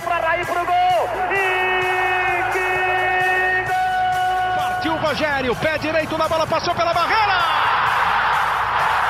[0.00, 1.08] Partiu para Raí pro gol.
[1.30, 4.56] E que gol!
[4.56, 7.38] Partiu o Rogério, pé direito na bola, passou pela barreira.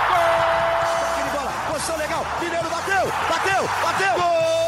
[0.09, 1.31] Gol!
[1.33, 2.27] bola, posição legal.
[2.41, 4.15] Mineiro bateu, bateu, bateu.
[4.15, 4.60] Gol!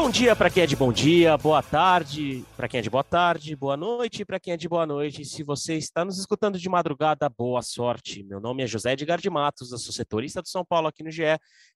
[0.00, 3.02] Bom dia para quem é de bom dia, boa tarde para quem é de boa
[3.02, 5.24] tarde, boa noite para quem é de boa noite.
[5.24, 8.22] Se você está nos escutando de madrugada, boa sorte.
[8.22, 11.10] Meu nome é José Edgar de Matos, eu sou setorista do São Paulo aqui no
[11.10, 11.24] GE.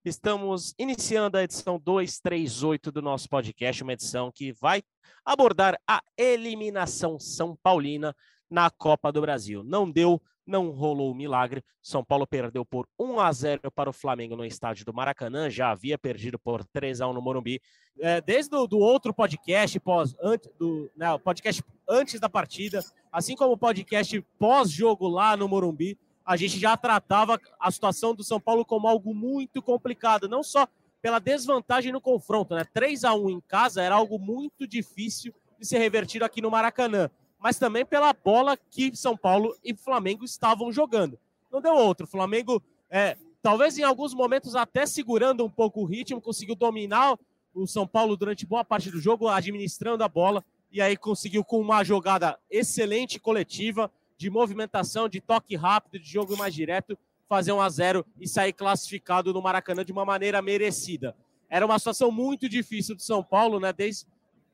[0.04, 4.84] Estamos iniciando a edição 238 do nosso podcast, uma edição que vai
[5.24, 8.14] abordar a eliminação São Paulina
[8.48, 9.64] na Copa do Brasil.
[9.64, 11.62] Não deu não rolou o milagre.
[11.80, 15.70] São Paulo perdeu por 1 a 0 para o Flamengo no estádio do Maracanã, já
[15.70, 17.60] havia perdido por 3 a 1 no Morumbi.
[18.00, 23.36] É, desde o do outro podcast, pós, antes, do, né, podcast antes da partida, assim
[23.36, 28.40] como o podcast pós-jogo lá no Morumbi, a gente já tratava a situação do São
[28.40, 30.66] Paulo como algo muito complicado, não só
[31.00, 32.64] pela desvantagem no confronto, né?
[32.72, 37.10] 3 a 1 em casa era algo muito difícil de ser revertido aqui no Maracanã
[37.42, 41.18] mas também pela bola que São Paulo e Flamengo estavam jogando.
[41.50, 42.06] Não deu outro.
[42.06, 47.18] O Flamengo, é, talvez em alguns momentos até segurando um pouco o ritmo, conseguiu dominar
[47.52, 51.60] o São Paulo durante boa parte do jogo, administrando a bola, e aí conseguiu com
[51.60, 56.96] uma jogada excelente coletiva, de movimentação, de toque rápido, de jogo mais direto,
[57.28, 61.16] fazer um a 0 e sair classificado no Maracanã de uma maneira merecida.
[61.50, 63.72] Era uma situação muito difícil do São Paulo, né?
[63.72, 64.06] Desde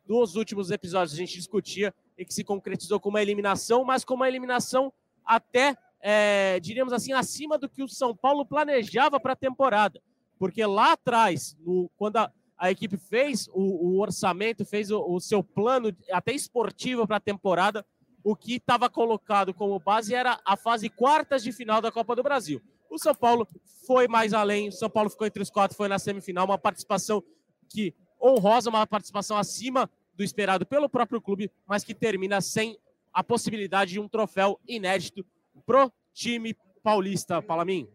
[0.09, 4.23] os últimos episódios a gente discutia e que se concretizou como uma eliminação, mas como
[4.23, 4.93] uma eliminação
[5.25, 10.03] até, é, diríamos assim, acima do que o São Paulo planejava para a temporada.
[10.37, 15.21] Porque lá atrás, no, quando a, a, equipe fez o, o orçamento, fez o, o,
[15.21, 17.87] seu plano até esportivo para a temporada,
[18.25, 22.23] o que estava colocado como base era a fase quartas de final da Copa do
[22.23, 22.61] Brasil.
[22.91, 23.47] O São Paulo
[23.87, 27.23] foi mais além, o São Paulo ficou entre os quatro, foi na semifinal, uma participação
[27.69, 32.77] que honrosa, uma participação acima do esperado pelo próprio clube, mas que termina sem
[33.15, 35.25] a possibilidade de um troféu inédito
[35.65, 37.89] pro time paulista, Palamin.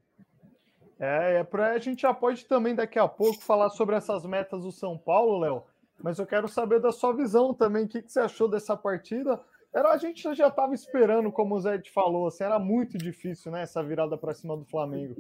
[0.98, 4.64] É, é pra, a gente já pode também daqui a pouco falar sobre essas metas
[4.64, 5.64] do São Paulo, Léo,
[6.02, 9.42] mas eu quero saber da sua visão também, o que, que você achou dessa partida?
[9.74, 13.52] Era, a gente já estava esperando, como o Zé te falou, assim, era muito difícil,
[13.52, 15.16] né, essa virada para cima do Flamengo.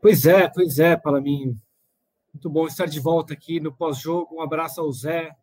[0.00, 1.56] Pois é, pois é, Palaminho.
[2.32, 4.36] Muito bom estar de volta aqui no pós-jogo.
[4.36, 5.34] Um abraço ao Zé,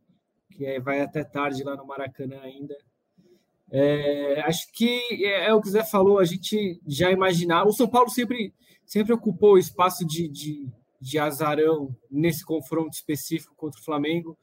[0.50, 2.76] que vai até tarde lá no Maracanã ainda.
[3.70, 7.70] É, acho que é, é, o que o Zé falou, a gente já imaginava.
[7.70, 8.54] O São Paulo sempre,
[8.86, 10.68] sempre ocupou o espaço de, de,
[11.00, 14.38] de azarão nesse confronto específico contra o Flamengo.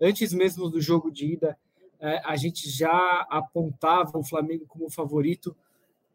[0.00, 1.58] Antes mesmo do jogo de ida,
[2.00, 5.54] é, a gente já apontava o Flamengo como favorito.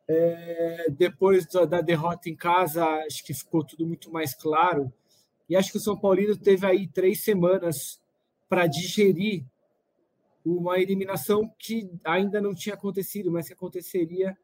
[0.08, 4.92] É, depois da, da derrota em casa, acho que ficou tudo muito mais claro.
[5.50, 8.00] E acho que o São Paulino teve aí três semanas
[8.50, 9.46] para digerir
[10.46, 14.38] uma eliminação que ainda não tinha acontecido, mas que aconteceria.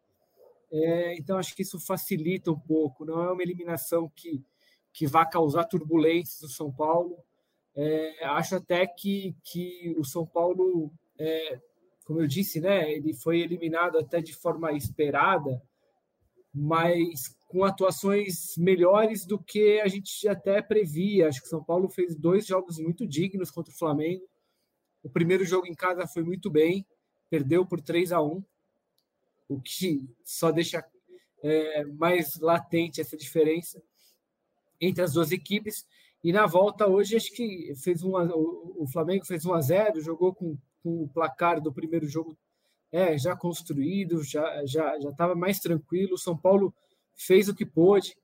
[0.72, 3.06] É, então, acho que isso facilita um pouco.
[3.06, 4.44] Não é uma eliminação que,
[4.92, 7.18] que vá causar turbulências no São Paulo.
[7.76, 11.60] É, acho até que, que o São Paulo, é,
[12.06, 15.62] como eu disse, né, ele foi eliminado até de forma esperada,
[16.54, 21.28] mas com atuações melhores do que a gente até previa.
[21.28, 24.26] Acho que São Paulo fez dois jogos muito dignos contra o Flamengo.
[25.04, 26.88] O primeiro jogo em casa foi muito bem,
[27.30, 28.42] perdeu por 3 a 1
[29.50, 30.82] o que só deixa
[31.44, 33.84] é, mais latente essa diferença
[34.80, 35.86] entre as duas equipes.
[36.24, 40.34] E na volta hoje, acho que fez uma, o Flamengo fez 1 a 0 jogou
[40.34, 42.38] com, com o placar do primeiro jogo
[42.94, 46.18] é, já construído, já já já estava mais tranquilo.
[46.18, 46.74] São Paulo
[47.26, 48.16] fez o que pôde.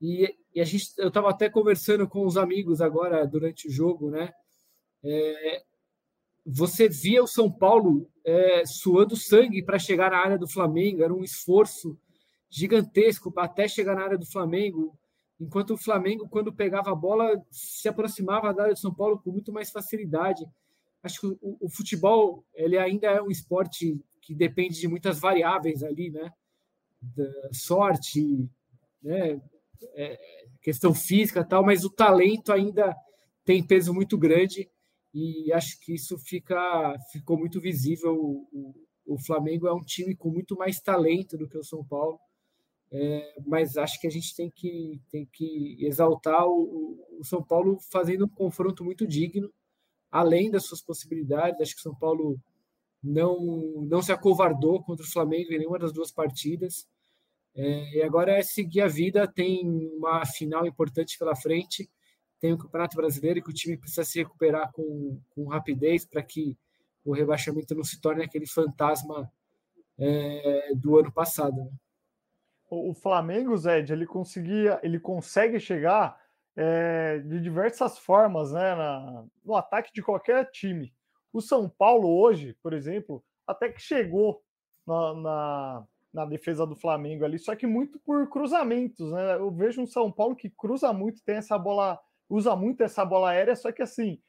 [0.00, 4.10] E, e a gente, eu estava até conversando com os amigos agora durante o jogo,
[4.10, 4.32] né?
[5.02, 5.62] É,
[6.46, 11.14] você via o São Paulo é, suando sangue para chegar na área do Flamengo, era
[11.14, 11.98] um esforço
[12.50, 14.96] gigantesco para até chegar na área do Flamengo,
[15.40, 19.30] enquanto o Flamengo, quando pegava a bola, se aproximava da área do São Paulo com
[19.30, 20.44] muito mais facilidade.
[21.02, 25.82] Acho que o, o futebol ele ainda é um esporte que depende de muitas variáveis
[25.82, 26.32] ali, né?
[27.52, 28.48] Sorte,
[29.02, 29.40] né?
[29.94, 30.18] É,
[30.62, 32.96] questão física tal, mas o talento ainda
[33.44, 34.68] tem peso muito grande
[35.12, 38.14] e acho que isso fica ficou muito visível.
[38.16, 38.74] O,
[39.06, 42.18] o, Flamengo é um time com muito mais talento do que o São Paulo,
[42.90, 47.78] é, mas acho que a gente tem que, tem que exaltar o, o São Paulo
[47.92, 49.52] fazendo um confronto muito digno,
[50.10, 51.60] além das suas possibilidades.
[51.60, 52.40] Acho que o São Paulo
[53.02, 53.38] não,
[53.82, 56.88] não se acovardou contra o Flamengo em nenhuma das duas partidas.
[57.56, 59.64] É, e agora é seguir a vida, tem
[59.96, 61.88] uma final importante pela frente,
[62.40, 66.58] tem o Campeonato Brasileiro que o time precisa se recuperar com, com rapidez para que
[67.04, 69.30] o rebaixamento não se torne aquele fantasma
[69.98, 71.56] é, do ano passado.
[71.56, 71.70] Né?
[72.68, 76.20] O, Flamengo, Zé, ele conseguia, ele consegue chegar
[76.56, 80.92] é, de diversas formas né, na, no ataque de qualquer time.
[81.32, 84.42] O São Paulo hoje, por exemplo, até que chegou
[84.86, 89.34] na, na, na, defesa do Flamengo ali, só que muito por cruzamentos, né?
[89.34, 93.30] Eu vejo um São Paulo que cruza muito, tem essa bola, usa muito essa bola
[93.30, 94.20] aérea, só que assim,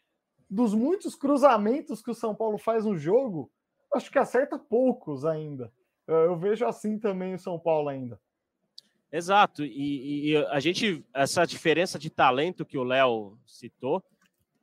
[0.49, 3.51] dos muitos cruzamentos que o São Paulo faz no jogo,
[3.93, 5.71] acho que acerta poucos ainda.
[6.07, 8.19] Eu, vejo assim também o São Paulo ainda.
[9.11, 14.03] Exato, e, e, a gente, essa diferença de talento que o Léo citou,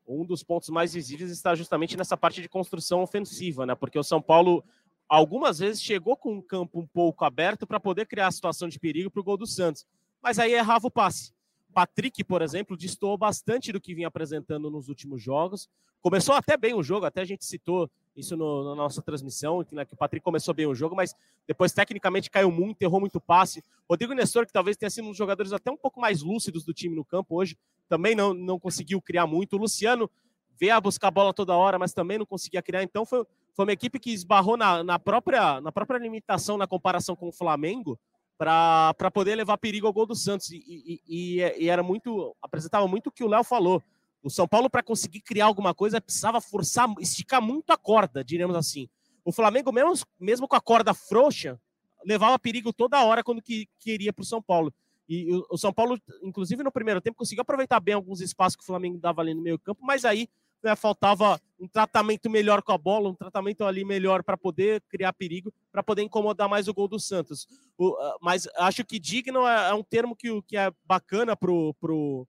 [0.07, 3.75] um dos pontos mais visíveis está justamente nessa parte de construção ofensiva, né?
[3.75, 4.65] Porque o São Paulo
[5.13, 8.79] algumas vezes chegou com um campo um pouco aberto para poder criar a situação de
[8.79, 9.87] perigo para o gol do Santos,
[10.23, 11.35] mas aí errava o passe.
[11.75, 15.69] Patrick, por exemplo, destoou bastante do que vinha apresentando nos últimos jogos.
[16.01, 19.75] Começou até bem o jogo, até a gente citou isso no, na nossa transmissão, que,
[19.75, 21.15] né, que o Patrick começou bem o jogo, mas
[21.47, 23.63] depois tecnicamente caiu muito, errou muito passe.
[23.89, 26.73] Rodrigo Nestor, que talvez tenha sido um dos jogadores até um pouco mais lúcidos do
[26.73, 29.57] time no campo hoje, também não, não conseguiu criar muito.
[29.57, 30.11] O Luciano
[30.59, 32.83] veio a buscar a bola toda hora, mas também não conseguia criar.
[32.83, 37.15] Então foi, foi uma equipe que esbarrou na, na, própria, na própria limitação na comparação
[37.15, 37.99] com o Flamengo
[38.39, 40.51] para poder levar perigo ao gol do Santos.
[40.51, 42.35] E, e, e, e era muito.
[42.43, 43.83] apresentava muito o que o Léo falou.
[44.23, 48.57] O São Paulo, para conseguir criar alguma coisa, precisava forçar, esticar muito a corda, diríamos
[48.57, 48.89] assim.
[49.25, 51.61] O Flamengo, mesmo, mesmo com a corda frouxa,
[52.05, 54.73] levava perigo toda hora quando que, queria para o São Paulo.
[55.09, 58.63] E o, o, São Paulo, inclusive no primeiro tempo, conseguiu aproveitar bem alguns espaços que
[58.63, 60.29] o Flamengo dava ali no meio campo, mas aí
[60.63, 65.13] né, faltava um tratamento melhor com a bola, um tratamento ali melhor para poder criar
[65.13, 67.47] perigo, para poder incomodar mais o gol do Santos.
[67.79, 71.51] O, uh, mas acho que digno é, é, um termo que, que é bacana para
[71.81, 72.27] pro,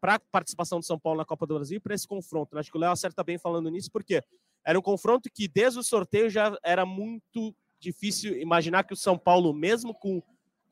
[0.00, 2.54] para a participação do São Paulo na Copa do Brasil para esse confronto.
[2.54, 2.60] Né?
[2.60, 4.22] Acho que o Léo acerta bem falando nisso, porque
[4.64, 9.18] era um confronto que desde o sorteio já era muito difícil imaginar que o São
[9.18, 10.22] Paulo, mesmo com,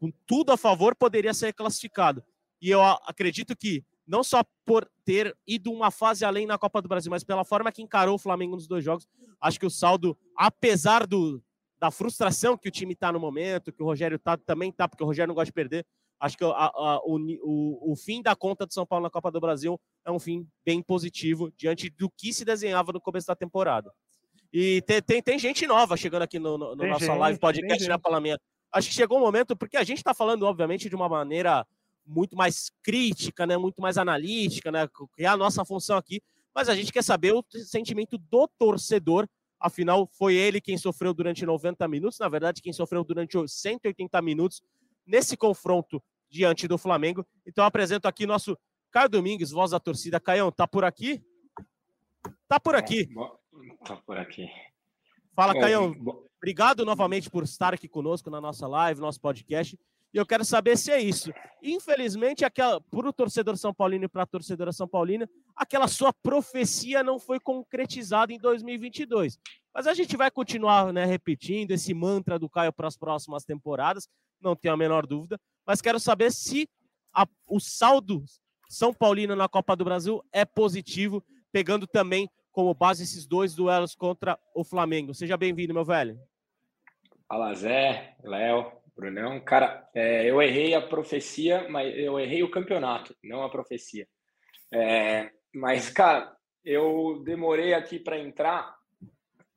[0.01, 2.25] com tudo a favor, poderia ser classificado.
[2.61, 6.89] E eu acredito que, não só por ter ido uma fase além na Copa do
[6.89, 9.09] Brasil, mas pela forma que encarou o Flamengo nos dois jogos,
[9.41, 11.43] acho que o saldo, apesar do,
[11.79, 15.03] da frustração que o time está no momento, que o Rogério tá, também está, porque
[15.03, 15.87] o Rogério não gosta de perder,
[16.21, 19.31] acho que a, a, o, o, o, fim da conta do São Paulo na Copa
[19.31, 23.35] do Brasil é um fim bem positivo diante do que se desenhava no começo da
[23.35, 23.91] temporada.
[24.53, 27.89] E tem, tem, tem gente nova chegando aqui no, no, no nossa gente, live podcast
[27.89, 28.43] na Palamento.
[28.71, 31.67] Acho que chegou o um momento, porque a gente está falando, obviamente, de uma maneira
[32.07, 36.23] muito mais crítica, né, muito mais analítica, né, que é a nossa função aqui,
[36.55, 39.29] mas a gente quer saber o sentimento do torcedor
[39.63, 44.61] Afinal, foi ele quem sofreu durante 90 minutos, na verdade, quem sofreu durante 180 minutos
[45.07, 47.25] nesse confronto diante do Flamengo.
[47.47, 48.59] Então apresento aqui nosso
[48.91, 50.19] Caio Domingues, voz da torcida.
[50.19, 51.25] Caião, tá por aqui?
[52.49, 53.09] Tá por aqui.
[53.85, 54.51] Tá por aqui.
[55.33, 55.95] Fala, Caião.
[56.39, 59.79] Obrigado novamente por estar aqui conosco na nossa live, nosso podcast.
[60.13, 61.33] E eu quero saber se é isso.
[61.63, 66.13] Infelizmente, aquela, para o torcedor São Paulino e para a torcedora São Paulina, aquela sua
[66.13, 69.39] profecia não foi concretizada em 2022.
[69.75, 74.07] Mas a gente vai continuar né, repetindo esse mantra do Caio para as próximas temporadas
[74.43, 75.41] não tenho a menor dúvida.
[75.65, 76.69] Mas quero saber se
[77.15, 78.25] a, o saldo
[78.69, 83.95] São Paulino na Copa do Brasil é positivo, pegando também como base esses dois duelos
[83.95, 85.15] contra o Flamengo.
[85.15, 86.19] Seja bem-vindo, meu velho.
[87.27, 88.73] Fala, Zé, Léo,
[89.03, 89.41] Brunão.
[89.41, 94.07] Cara, é, eu errei a profecia, mas eu errei o campeonato, não a profecia.
[94.73, 98.75] É, mas, cara, eu demorei aqui para entrar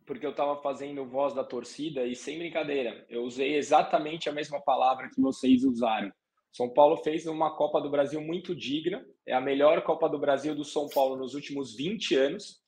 [0.05, 4.61] porque eu estava fazendo voz da torcida e sem brincadeira, eu usei exatamente a mesma
[4.61, 6.11] palavra que vocês usaram.
[6.51, 10.55] São Paulo fez uma Copa do Brasil muito digna, é a melhor Copa do Brasil
[10.55, 12.61] do São Paulo nos últimos 20 anos.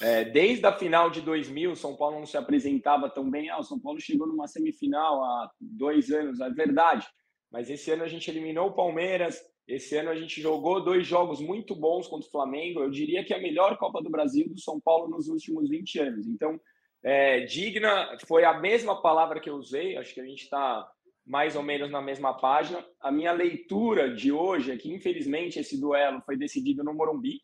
[0.00, 3.48] É, desde a final de 2000, o São Paulo não se apresentava tão bem.
[3.48, 7.06] Ah, o São Paulo chegou numa semifinal há dois anos, é verdade.
[7.50, 11.40] Mas esse ano a gente eliminou o Palmeiras, esse ano a gente jogou dois jogos
[11.40, 12.80] muito bons contra o Flamengo.
[12.80, 15.98] Eu diria que é a melhor Copa do Brasil do São Paulo nos últimos 20
[16.00, 16.26] anos.
[16.26, 16.60] Então,
[17.02, 20.86] é, digna foi a mesma palavra que eu usei, acho que a gente está
[21.26, 22.84] mais ou menos na mesma página.
[23.00, 27.40] A minha leitura de hoje é que, infelizmente, esse duelo foi decidido no Morumbi.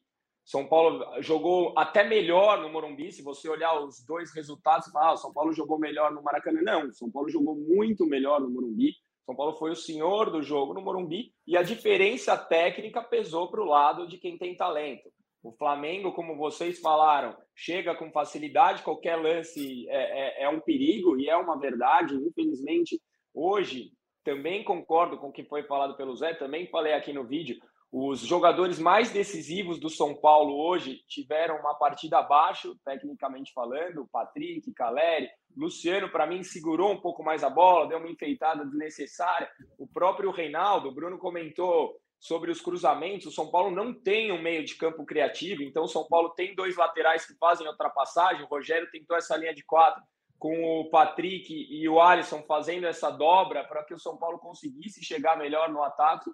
[0.51, 3.13] São Paulo jogou até melhor no Morumbi.
[3.13, 6.61] Se você olhar os dois resultados, você fala, ah, São Paulo jogou melhor no Maracanã.
[6.61, 8.97] Não, São Paulo jogou muito melhor no Morumbi.
[9.25, 13.63] São Paulo foi o senhor do jogo no Morumbi e a diferença técnica pesou para
[13.63, 15.09] o lado de quem tem talento.
[15.41, 21.17] O Flamengo, como vocês falaram, chega com facilidade, qualquer lance é, é, é, um perigo
[21.17, 22.17] e é uma verdade.
[22.17, 23.01] Infelizmente,
[23.33, 23.93] hoje
[24.25, 27.57] também concordo com o que foi falado pelo Zé, também falei aqui no vídeo.
[27.93, 34.09] Os jogadores mais decisivos do São Paulo hoje tiveram uma partida abaixo, tecnicamente falando.
[34.13, 39.51] Patrick, Caleri, Luciano, para mim, segurou um pouco mais a bola, deu uma enfeitada desnecessária.
[39.77, 43.27] O próprio Reinaldo, o Bruno comentou sobre os cruzamentos.
[43.27, 46.55] O São Paulo não tem um meio de campo criativo, então o São Paulo tem
[46.55, 48.45] dois laterais que fazem ultrapassagem.
[48.45, 50.01] O Rogério tentou essa linha de quatro
[50.39, 55.05] com o Patrick e o Alisson fazendo essa dobra para que o São Paulo conseguisse
[55.05, 56.31] chegar melhor no ataque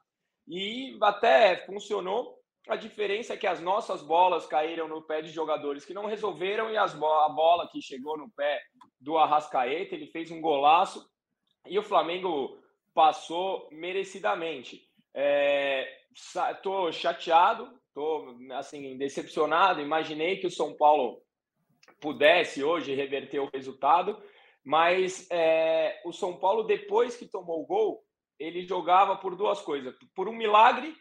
[0.46, 2.36] e até funcionou.
[2.68, 6.70] A diferença é que as nossas bolas caíram no pé de jogadores que não resolveram
[6.70, 8.60] e as bo a bola que chegou no pé
[9.00, 11.08] do Arrascaeta, ele fez um golaço
[11.66, 12.58] e o Flamengo
[12.92, 14.82] passou merecidamente.
[16.52, 19.80] Estou é, chateado, estou assim decepcionado.
[19.80, 21.22] Imaginei que o São Paulo
[22.00, 24.20] pudesse hoje reverter o resultado,
[24.64, 28.05] mas é, o São Paulo depois que tomou o gol
[28.38, 30.96] ele jogava por duas coisas: por um milagre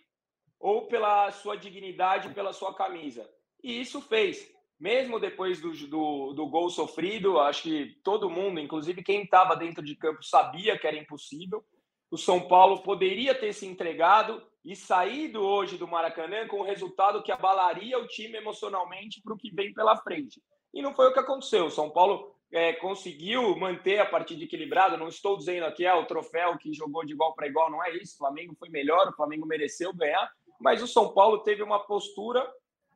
[0.60, 3.30] ou pela sua dignidade, pela sua camisa.
[3.64, 4.54] E isso fez.
[4.80, 9.84] Mesmo depois do, do, do gol sofrido, acho que todo mundo, inclusive quem estava dentro
[9.84, 11.64] de campo, sabia que era impossível.
[12.12, 17.24] O São Paulo poderia ter se entregado e saído hoje do Maracanã com o resultado
[17.24, 20.42] que abalaria o time emocionalmente para o que vem pela frente.
[20.74, 21.68] E não foi o que aconteceu.
[21.68, 24.98] O São Paulo é, conseguiu manter a partida equilibrada.
[24.98, 27.96] Não estou dizendo aqui é o troféu que jogou de igual para igual, não é
[27.96, 28.16] isso.
[28.16, 32.46] O Flamengo foi melhor, o Flamengo mereceu ganhar, mas o São Paulo teve uma postura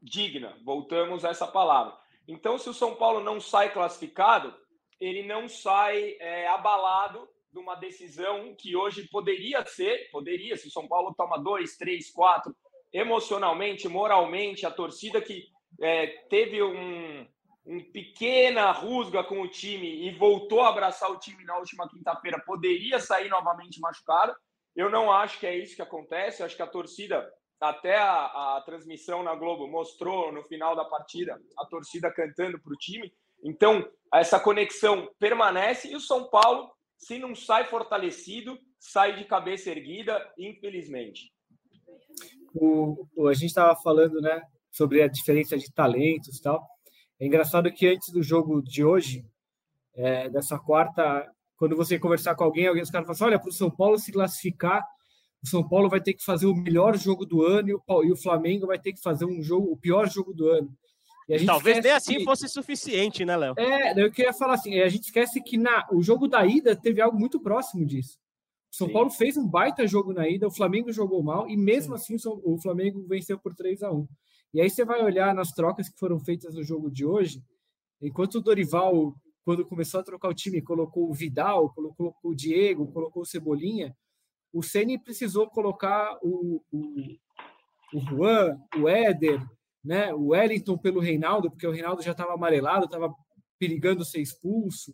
[0.01, 0.57] digna.
[0.63, 1.97] Voltamos a essa palavra.
[2.27, 4.55] Então, se o São Paulo não sai classificado,
[4.99, 10.71] ele não sai é, abalado de uma decisão que hoje poderia ser, poderia, se o
[10.71, 12.55] São Paulo toma dois, três, quatro,
[12.93, 15.47] emocionalmente, moralmente, a torcida que
[15.81, 17.27] é, teve um,
[17.69, 22.41] um pequena rusga com o time e voltou a abraçar o time na última quinta-feira,
[22.43, 24.35] poderia sair novamente machucado.
[24.75, 26.41] Eu não acho que é isso que acontece.
[26.41, 30.83] Eu acho que a torcida, até a, a transmissão na Globo, mostrou no final da
[30.83, 33.13] partida a torcida cantando para o time.
[33.43, 39.69] Então, essa conexão permanece e o São Paulo, se não sai fortalecido, sai de cabeça
[39.69, 41.31] erguida, infelizmente.
[42.55, 46.67] O, a gente estava falando né, sobre a diferença de talentos e tal.
[47.19, 49.25] É engraçado que antes do jogo de hoje,
[49.93, 53.49] é, dessa quarta, quando você conversar com alguém, alguém os caras falam assim, olha, para
[53.49, 54.81] o São Paulo se classificar,
[55.43, 58.11] o São Paulo vai ter que fazer o melhor jogo do ano e o, e
[58.11, 60.71] o Flamengo vai ter que fazer um jogo, o pior jogo do ano.
[61.45, 62.23] Talvez nem assim que...
[62.23, 63.53] fosse suficiente, né, Léo?
[63.57, 67.01] É, eu queria falar assim, a gente esquece que na, o jogo da ida teve
[67.01, 68.17] algo muito próximo disso.
[68.71, 68.93] O São Sim.
[68.93, 72.15] Paulo fez um baita jogo na ida, o Flamengo jogou mal e mesmo Sim.
[72.15, 74.07] assim o Flamengo venceu por 3 a 1
[74.53, 77.43] e aí você vai olhar nas trocas que foram feitas no jogo de hoje,
[78.01, 79.15] enquanto o Dorival,
[79.45, 83.95] quando começou a trocar o time, colocou o Vidal, colocou o Diego, colocou o Cebolinha,
[84.51, 87.17] o Ceni precisou colocar o, o,
[87.93, 89.39] o Juan, o Éder,
[89.83, 93.13] né, o Wellington pelo Reinaldo, porque o Reinaldo já estava amarelado, estava
[93.57, 94.93] perigando ser expulso.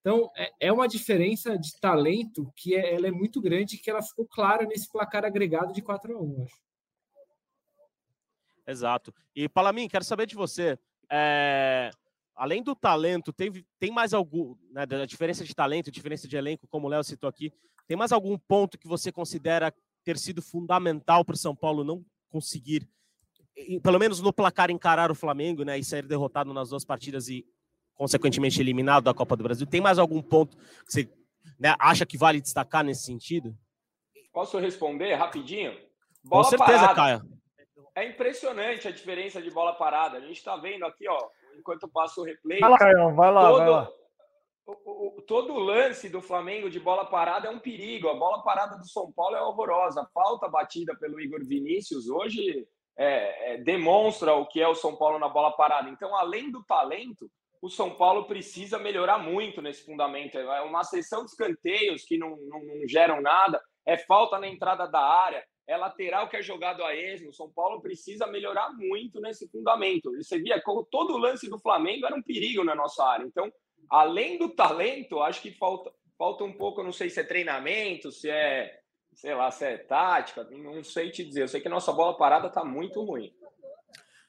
[0.00, 4.02] Então, é, é uma diferença de talento que é, ela é muito grande que ela
[4.02, 6.56] ficou clara nesse placar agregado de 4 a 1, acho.
[8.66, 9.14] Exato.
[9.34, 10.78] E, Palamin, quero saber de você.
[11.10, 11.90] É...
[12.34, 16.68] Além do talento, tem, tem mais algum, né, da diferença de talento, diferença de elenco,
[16.68, 17.50] como o Léo citou aqui,
[17.86, 19.72] tem mais algum ponto que você considera
[20.04, 22.86] ter sido fundamental para o São Paulo não conseguir,
[23.82, 27.46] pelo menos no placar, encarar o Flamengo né, e sair derrotado nas duas partidas e,
[27.94, 29.66] consequentemente, eliminado da Copa do Brasil?
[29.66, 31.10] Tem mais algum ponto que você
[31.58, 33.56] né, acha que vale destacar nesse sentido?
[34.30, 35.72] Posso responder rapidinho?
[36.22, 36.94] Bola Com certeza, parada.
[36.94, 37.36] Caio.
[37.96, 40.18] É impressionante a diferença de bola parada.
[40.18, 41.18] A gente está vendo aqui, ó,
[41.58, 42.60] enquanto passa o replay.
[42.60, 43.90] Vai lá, Caio, vai lá, todo, vai lá.
[44.66, 48.10] O, o, todo o lance do Flamengo de bola parada é um perigo.
[48.10, 50.02] A bola parada do São Paulo é horrorosa.
[50.02, 54.94] A falta batida pelo Igor Vinícius hoje é, é, demonstra o que é o São
[54.94, 55.88] Paulo na bola parada.
[55.88, 57.30] Então, além do talento,
[57.62, 60.38] o São Paulo precisa melhorar muito nesse fundamento.
[60.38, 64.86] É uma sessão de escanteios que não, não, não geram nada, é falta na entrada
[64.86, 67.30] da área, é lateral que é jogado a esmo.
[67.30, 70.12] O São Paulo precisa melhorar muito nesse fundamento.
[70.16, 73.24] Você via todo o lance do Flamengo era um perigo na nossa área.
[73.24, 73.52] Então,
[73.90, 78.30] além do talento, acho que falta, falta um pouco, não sei se é treinamento, se
[78.30, 78.78] é,
[79.14, 81.42] sei lá, se é tática, não sei te dizer.
[81.42, 83.32] Eu sei que nossa bola parada está muito ruim.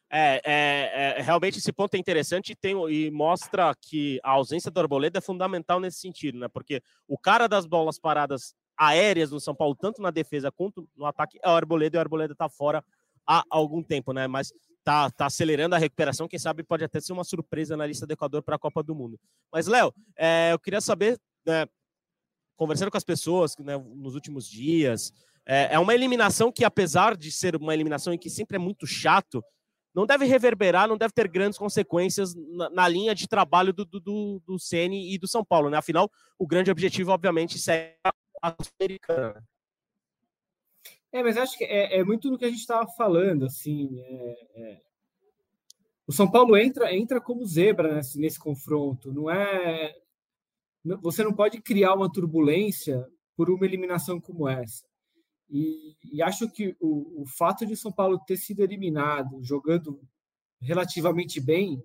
[0.10, 4.72] É, é, é, realmente esse ponto é interessante e, tem, e mostra que a ausência
[4.72, 6.48] do Arboleda é fundamental nesse sentido, né?
[6.48, 11.06] Porque o cara das bolas paradas aéreas no São Paulo, tanto na defesa quanto no
[11.06, 12.84] ataque, é o Arboleda e o Arboleda está fora
[13.26, 14.28] há algum tempo, né?
[14.28, 14.54] Mas
[14.84, 18.14] tá, tá acelerando a recuperação, quem sabe pode até ser uma surpresa na lista do
[18.14, 19.20] Equador para a Copa do Mundo.
[19.52, 21.66] Mas, Léo, é, eu queria saber, né,
[22.56, 25.12] conversando com as pessoas né, nos últimos dias,
[25.46, 28.88] é, é uma eliminação que, apesar de ser uma eliminação em que sempre é muito
[28.88, 29.44] chato,
[29.94, 34.00] não deve reverberar, não deve ter grandes consequências na, na linha de trabalho do, do,
[34.00, 35.78] do, do Ceni e do São Paulo, né?
[35.78, 37.96] Afinal, o grande objetivo, obviamente, é
[38.48, 39.44] a Sul-Americana.
[41.12, 44.00] É, mas acho que é, é, muito do que a gente estava falando, assim.
[44.00, 44.82] É, é...
[46.06, 49.12] O São Paulo entra, entra como zebra nesse, nesse confronto.
[49.12, 49.96] Não é.
[51.01, 54.86] Você não pode criar uma turbulência por uma eliminação como essa.
[55.50, 60.00] E, e acho que o, o fato de São Paulo ter sido eliminado jogando
[60.60, 61.84] relativamente bem,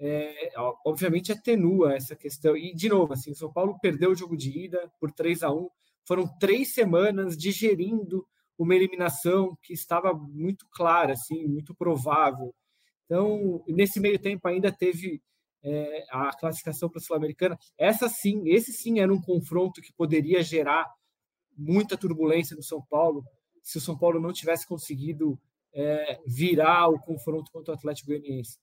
[0.00, 0.50] é,
[0.84, 2.56] obviamente atenua essa questão.
[2.56, 5.52] E, de novo, assim, o São Paulo perdeu o jogo de ida por 3 a
[5.52, 5.68] 1
[6.06, 8.26] Foram três semanas digerindo
[8.58, 12.54] uma eliminação que estava muito clara, assim, muito provável.
[13.04, 15.20] Então, nesse meio tempo ainda teve
[15.62, 17.58] é, a classificação para a Sul-Americana.
[17.78, 20.86] Essa sim, esse sim era um confronto que poderia gerar
[21.56, 23.24] muita turbulência no São Paulo
[23.62, 25.38] se o São Paulo não tivesse conseguido
[25.72, 28.58] é, virar o confronto contra o Atlético Goianiense.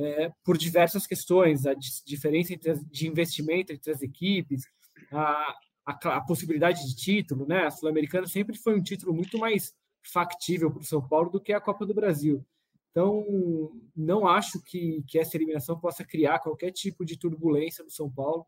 [0.00, 4.62] É, por diversas questões, a diferença entre, de investimento entre as equipes,
[5.10, 7.66] a, a, a possibilidade de título, né?
[7.66, 11.52] A Sul-Americana sempre foi um título muito mais factível para o São Paulo do que
[11.52, 12.46] a Copa do Brasil.
[12.92, 18.10] Então, não acho que, que essa eliminação possa criar qualquer tipo de turbulência no São
[18.10, 18.46] Paulo.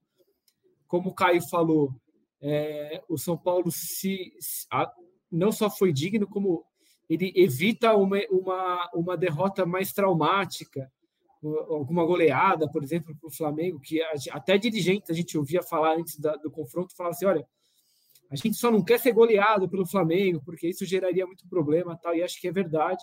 [0.87, 1.95] Como o Caio falou,
[2.41, 4.89] é, o São Paulo se, se a,
[5.31, 6.65] não só foi digno, como
[7.09, 10.91] ele evita uma, uma, uma derrota mais traumática,
[11.43, 16.19] alguma goleada, por exemplo, para o Flamengo, que até dirigentes a gente ouvia falar antes
[16.19, 17.47] da, do confronto, falava assim, olha,
[18.31, 22.15] a gente só não quer ser goleado pelo Flamengo, porque isso geraria muito problema, tal,
[22.15, 23.03] e acho que é verdade.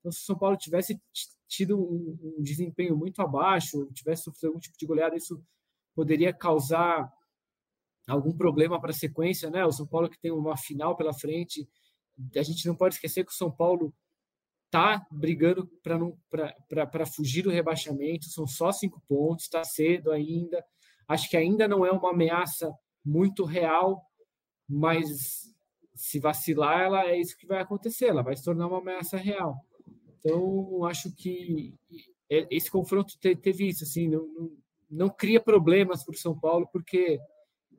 [0.00, 1.00] Então, se o São Paulo tivesse
[1.46, 5.40] tido um, um desempenho muito abaixo, tivesse sofrido algum tipo de goleada, isso
[5.94, 7.12] poderia causar
[8.08, 9.64] algum problema para a sequência, né?
[9.64, 11.68] O São Paulo que tem uma final pela frente,
[12.36, 13.94] a gente não pode esquecer que o São Paulo
[14.74, 16.18] tá brigando para não
[16.68, 20.64] para fugir do rebaixamento, são só cinco pontos, está cedo ainda.
[21.06, 24.02] Acho que ainda não é uma ameaça muito real,
[24.68, 25.54] mas
[25.94, 29.54] se vacilar, ela é isso que vai acontecer, ela vai se tornar uma ameaça real.
[30.18, 31.72] Então, acho que
[32.28, 34.50] esse confronto teve isso, assim, não, não,
[34.90, 37.20] não cria problemas para o São Paulo, porque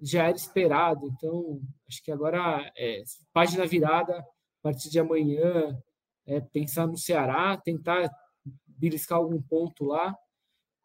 [0.01, 1.07] já era esperado.
[1.07, 3.03] Então, acho que agora é
[3.33, 4.25] página virada, a
[4.63, 5.77] partir de amanhã,
[6.25, 8.09] é pensar no Ceará, tentar
[8.65, 10.15] beliscar algum ponto lá,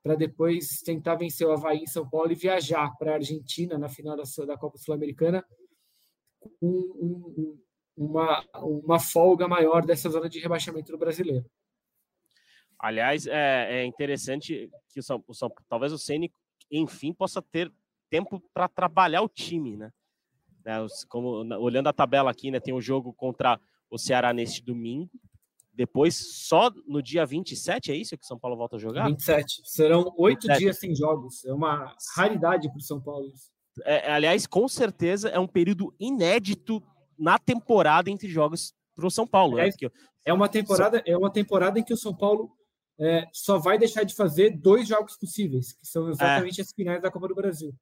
[0.02, 3.88] para depois tentar vencer o Havaí em São Paulo e viajar para a Argentina na
[3.88, 5.44] final da, da Copa Sul-Americana
[6.40, 7.62] com um, um,
[7.96, 11.44] uma, uma folga maior dessa zona de rebaixamento do brasileiro.
[12.78, 16.32] Aliás, é, é interessante que o São, o São, talvez o Ceni
[16.70, 17.70] enfim possa ter
[18.08, 19.92] tempo para trabalhar o time, né?
[20.64, 25.10] né como, olhando a tabela aqui, né, tem um jogo contra o Ceará neste domingo.
[25.72, 29.06] Depois, só no dia 27, é isso que o São Paulo volta a jogar?
[29.06, 29.62] 27.
[29.64, 31.44] Serão oito dias sem jogos.
[31.44, 33.50] É uma raridade para o São Paulo isso.
[33.84, 36.82] É, aliás, com certeza é um período inédito
[37.18, 39.58] na temporada entre jogos para o São Paulo.
[39.58, 39.72] É, né?
[40.24, 42.50] é uma temporada, é uma temporada em que o São Paulo
[42.98, 46.62] é, só vai deixar de fazer dois jogos possíveis, que são exatamente é.
[46.62, 47.72] as finais da Copa do Brasil.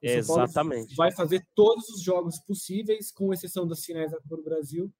[0.00, 0.94] Exatamente.
[0.94, 4.92] Vai fazer todos os jogos possíveis, com exceção das finais da Copa do Brasil.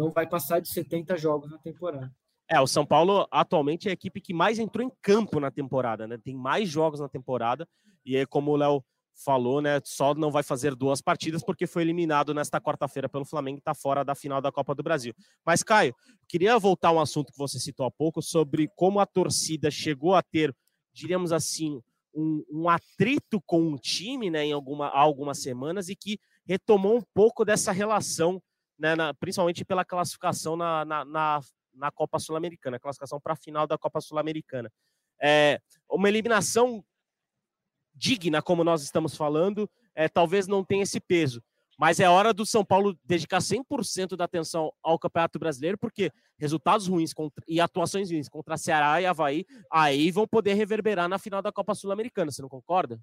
[0.00, 2.10] Então vai passar de 70 jogos na temporada.
[2.48, 6.08] É, o São Paulo atualmente é a equipe que mais entrou em campo na temporada,
[6.08, 6.16] né?
[6.16, 7.68] Tem mais jogos na temporada
[8.04, 8.82] e é como o Léo
[9.22, 9.78] falou, né?
[9.84, 13.74] Só não vai fazer duas partidas porque foi eliminado nesta quarta-feira pelo Flamengo e está
[13.74, 15.14] fora da final da Copa do Brasil.
[15.44, 15.94] Mas, Caio,
[16.26, 20.14] queria voltar a um assunto que você citou há pouco sobre como a torcida chegou
[20.14, 20.56] a ter,
[20.94, 21.78] diríamos assim,
[22.14, 26.96] um, um atrito com o time né, em alguma, há algumas semanas e que retomou
[26.96, 28.42] um pouco dessa relação,
[28.80, 31.40] né, na, principalmente pela classificação na, na, na,
[31.74, 34.72] na Copa Sul-Americana, classificação para a final da Copa Sul-Americana.
[35.22, 36.82] É, uma eliminação
[37.94, 41.42] digna, como nós estamos falando, é, talvez não tenha esse peso.
[41.78, 46.86] Mas é hora do São Paulo dedicar 100% da atenção ao Campeonato Brasileiro, porque resultados
[46.86, 51.42] ruins contra, e atuações ruins contra Ceará e Havaí, aí vão poder reverberar na final
[51.42, 52.98] da Copa Sul-Americana, você não concorda?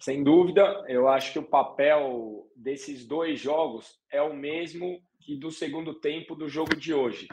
[0.00, 5.50] Sem dúvida, eu acho que o papel desses dois jogos é o mesmo que do
[5.50, 7.28] segundo tempo do jogo de hoje.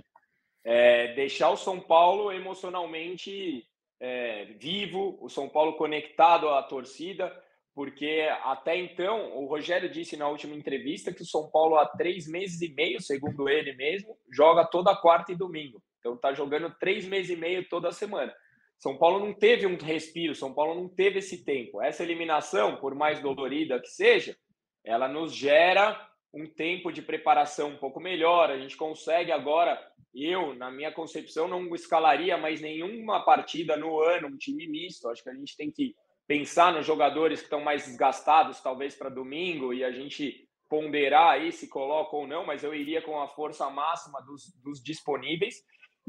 [0.63, 3.65] É deixar o São Paulo emocionalmente
[3.99, 7.31] é, vivo, o São Paulo conectado à torcida,
[7.73, 12.27] porque até então o Rogério disse na última entrevista que o São Paulo há três
[12.27, 15.81] meses e meio, segundo ele mesmo, joga toda quarta e domingo.
[15.99, 18.33] Então está jogando três meses e meio toda semana.
[18.79, 21.81] São Paulo não teve um respiro, São Paulo não teve esse tempo.
[21.81, 24.37] Essa eliminação, por mais dolorida que seja,
[24.85, 28.49] ela nos gera um tempo de preparação um pouco melhor.
[28.49, 29.77] A gente consegue agora,
[30.13, 35.09] eu, na minha concepção, não escalaria mais nenhuma partida no ano, um time misto.
[35.09, 35.93] Acho que a gente tem que
[36.25, 41.51] pensar nos jogadores que estão mais desgastados, talvez para domingo, e a gente ponderar aí
[41.51, 45.55] se coloca ou não, mas eu iria com a força máxima dos, dos disponíveis.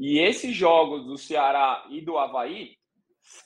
[0.03, 2.75] E esses jogos do Ceará e do Havaí,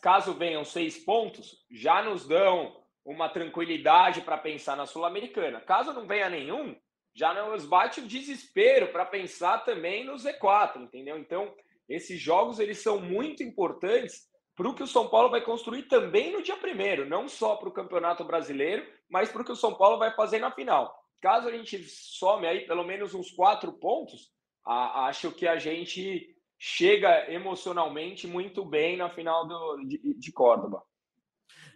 [0.01, 5.59] caso venham seis pontos, já nos dão uma tranquilidade para pensar na Sul-Americana.
[5.59, 6.73] Caso não venha nenhum,
[7.13, 11.17] já nos bate o desespero para pensar também no Z4, entendeu?
[11.17, 11.53] Então,
[11.89, 16.31] esses jogos eles são muito importantes para o que o São Paulo vai construir também
[16.31, 19.75] no dia primeiro, não só para o Campeonato Brasileiro, mas para o que o São
[19.75, 20.97] Paulo vai fazer na final.
[21.21, 24.31] Caso a gente some aí pelo menos uns quatro pontos,
[24.65, 30.81] a, acho que a gente chega emocionalmente muito bem na final do, de, de Córdoba.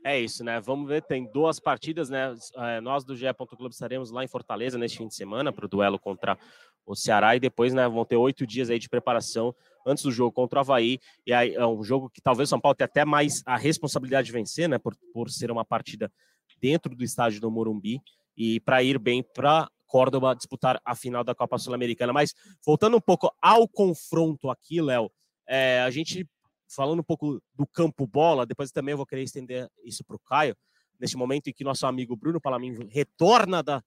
[0.03, 0.59] É isso, né?
[0.61, 2.33] Vamos ver, tem duas partidas, né?
[2.55, 3.25] É, nós do GE.
[3.33, 6.37] Clube estaremos lá em Fortaleza neste fim de semana para o duelo contra
[6.85, 9.53] o Ceará e depois, né, vão ter oito dias aí de preparação
[9.85, 10.99] antes do jogo contra o Havaí.
[11.25, 14.27] E aí é um jogo que talvez o São Paulo tenha até mais a responsabilidade
[14.27, 14.77] de vencer, né?
[14.77, 16.11] Por, por ser uma partida
[16.59, 18.01] dentro do estádio do Morumbi
[18.35, 22.13] e para ir bem para Córdoba disputar a final da Copa Sul-Americana.
[22.13, 22.33] Mas
[22.65, 25.11] voltando um pouco ao confronto aqui, Léo,
[25.47, 26.25] é, a gente
[26.73, 30.19] falando um pouco do campo bola, depois também eu vou querer estender isso para o
[30.19, 30.55] Caio,
[30.99, 33.83] neste momento em que nosso amigo Bruno Palamin retorna da,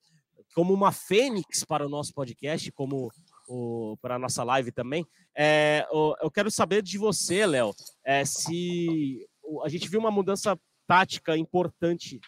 [0.55, 3.09] como uma fênix para o nosso podcast, como
[3.49, 5.07] o, para a nossa live também.
[5.37, 7.73] É, eu quero saber de você, Léo,
[8.05, 9.27] é, se
[9.65, 12.21] a gente viu uma mudança tática importante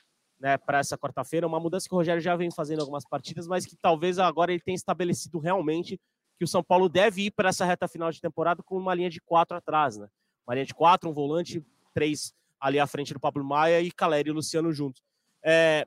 [0.44, 3.64] né, para essa quarta-feira, uma mudança que o Rogério já vem fazendo algumas partidas, mas
[3.64, 5.98] que talvez agora ele tenha estabelecido realmente
[6.38, 9.08] que o São Paulo deve ir para essa reta final de temporada com uma linha
[9.08, 10.06] de quatro atrás, né?
[10.46, 14.28] Uma linha de quatro, um volante, três ali à frente do Pablo Maia e Caleri
[14.28, 15.00] e Luciano juntos.
[15.42, 15.86] É,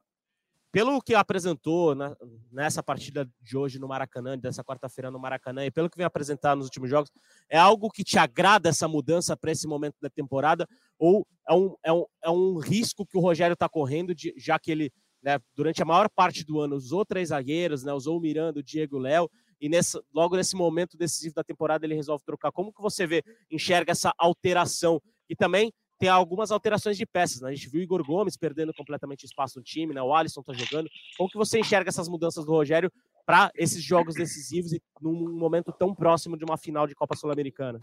[0.71, 2.15] pelo que apresentou na,
[2.51, 6.55] nessa partida de hoje no Maracanã, dessa quarta-feira no Maracanã, e pelo que vem apresentar
[6.55, 7.09] nos últimos jogos,
[7.49, 10.67] é algo que te agrada essa mudança para esse momento da temporada?
[10.99, 14.59] Ou é um, é um, é um risco que o Rogério está correndo, de, já
[14.59, 14.91] que ele,
[15.23, 18.63] né, durante a maior parte do ano, usou três zagueiros, né, usou o Miranda, o
[18.63, 22.51] Diego Léo, e nessa, logo nesse momento decisivo da temporada ele resolve trocar.
[22.51, 25.01] Como que você vê, enxerga essa alteração?
[25.29, 27.41] E também tem algumas alterações de peças.
[27.41, 27.49] Né?
[27.49, 30.01] A gente viu o Igor Gomes perdendo completamente espaço no time, né?
[30.01, 30.89] o Alisson está jogando.
[31.17, 32.91] Como que você enxerga essas mudanças do Rogério
[33.25, 37.79] para esses jogos decisivos e num momento tão próximo de uma final de Copa Sul-Americana?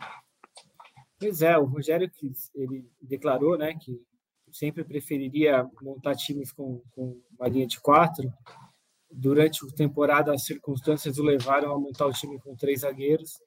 [1.18, 2.10] Pois é, o Rogério
[2.54, 4.00] ele declarou, né, que
[4.52, 8.32] sempre preferiria montar times com, com uma linha de quatro.
[9.10, 13.38] Durante a temporada, as circunstâncias o levaram a montar o time com três zagueiros.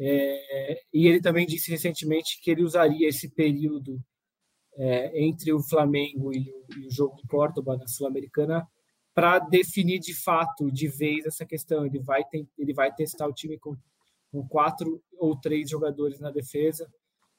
[0.00, 4.00] É, e ele também disse recentemente que ele usaria esse período
[4.76, 8.66] é, entre o Flamengo e o, e o jogo em Córdoba, na Sul-Americana,
[9.12, 11.84] para definir de fato, de vez, essa questão.
[11.84, 13.76] Ele vai, ter, ele vai testar o time com,
[14.30, 16.88] com quatro ou três jogadores na defesa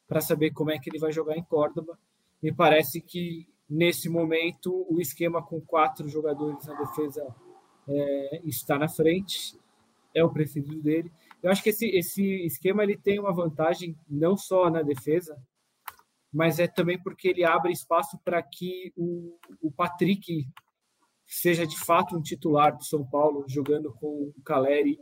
[0.05, 1.97] para saber como é que ele vai jogar em Córdoba.
[2.41, 7.25] Me parece que, nesse momento, o esquema com quatro jogadores na defesa
[7.87, 9.57] é, está na frente,
[10.13, 11.09] é o preferido dele.
[11.41, 15.38] Eu acho que esse, esse esquema ele tem uma vantagem não só na defesa,
[16.32, 20.47] mas é também porque ele abre espaço para que o, o Patrick
[21.25, 24.99] seja de fato um titular do São Paulo, jogando com o Caleri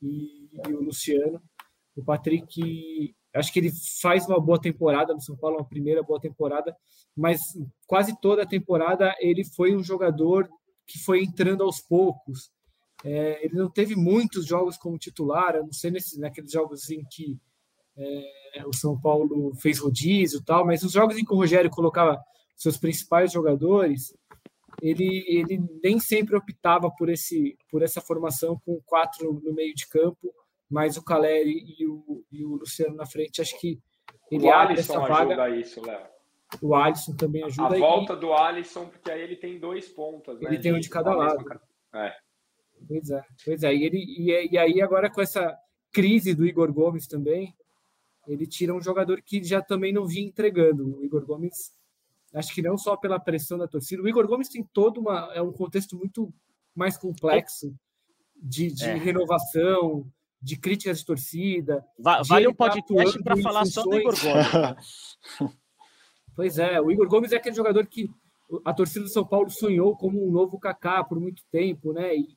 [0.00, 1.42] e, e o Luciano.
[1.96, 6.20] O Patrick, acho que ele faz uma boa temporada no São Paulo, uma primeira boa
[6.20, 6.76] temporada,
[7.16, 7.40] mas
[7.86, 10.48] quase toda a temporada ele foi um jogador
[10.86, 12.50] que foi entrando aos poucos.
[13.04, 17.04] É, ele não teve muitos jogos como titular, a não ser nesses, naqueles jogos em
[17.04, 17.38] que
[17.96, 21.70] é, o São Paulo fez rodízio e tal, mas os jogos em que o Rogério
[21.70, 22.22] colocava
[22.56, 24.16] seus principais jogadores,
[24.80, 29.88] ele, ele nem sempre optava por, esse, por essa formação com quatro no meio de
[29.88, 30.32] campo,
[30.70, 33.78] mas o Caleri e o, e o Luciano na frente, acho que
[34.30, 35.42] ele o abre Alisson essa vaga.
[35.42, 36.06] ajuda isso, Léo.
[36.60, 37.74] O Alisson também ajuda.
[37.74, 40.40] A volta do Alisson, porque aí ele tem dois pontas.
[40.40, 41.44] Ele né, tem um de cada lado.
[41.94, 42.14] É.
[42.86, 43.74] Pois é, pois é.
[43.74, 45.56] E, ele, e, e aí agora com essa
[45.92, 47.54] crise do Igor Gomes também,
[48.26, 50.98] ele tira um jogador que já também não vinha entregando.
[50.98, 51.72] O Igor Gomes,
[52.34, 55.42] acho que não só pela pressão da torcida, o Igor Gomes tem todo uma, é
[55.42, 56.32] um contexto muito
[56.74, 57.74] mais complexo
[58.36, 58.94] de, de É.
[58.94, 60.06] renovação,
[60.40, 61.84] de críticas de torcida.
[61.98, 65.18] Va- de Vale um podcast atuando para falar só do Igor Gomes.
[66.34, 68.08] Pois é, o Igor Gomes é aquele jogador que
[68.64, 72.16] a torcida do São Paulo sonhou como um novo Kaká por muito tempo, né?
[72.16, 72.28] E,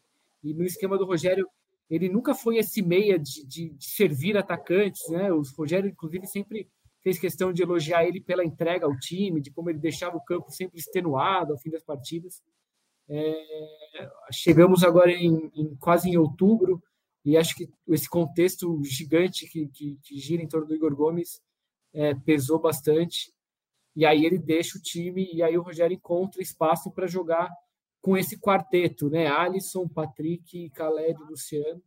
[0.46, 1.48] e no esquema do Rogério,
[1.90, 5.34] ele nunca foi esse meia de, de, de servir atacantes, né?
[5.34, 6.70] O Rogério, inclusive, sempre
[7.02, 10.52] fez questão de elogiar ele pela entrega ao time, de como ele deixava o campo
[10.52, 12.42] sempre extenuado ao fim das partidas.
[13.08, 16.82] É, chegamos agora em, em, quase em outubro
[17.24, 21.42] e acho que esse contexto gigante que, que, que gira em torno do Igor Gomes
[21.94, 23.32] é, pesou bastante.
[23.96, 27.50] E aí ele deixa o time e aí o Rogério encontra espaço para jogar
[28.06, 29.26] com esse quarteto, né?
[29.26, 31.82] Alisson, Patrick, Caled e Luciano.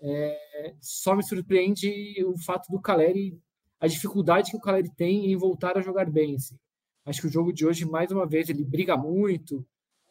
[0.00, 3.40] É, só me surpreende o fato do Caleri,
[3.78, 6.34] a dificuldade que o Caleri tem em voltar a jogar bem.
[6.34, 6.58] Assim.
[7.06, 9.64] Acho que o jogo de hoje, mais uma vez, ele briga muito,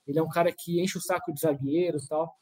[0.08, 2.34] ele é um cara que enche o saco de zagueiro e tal,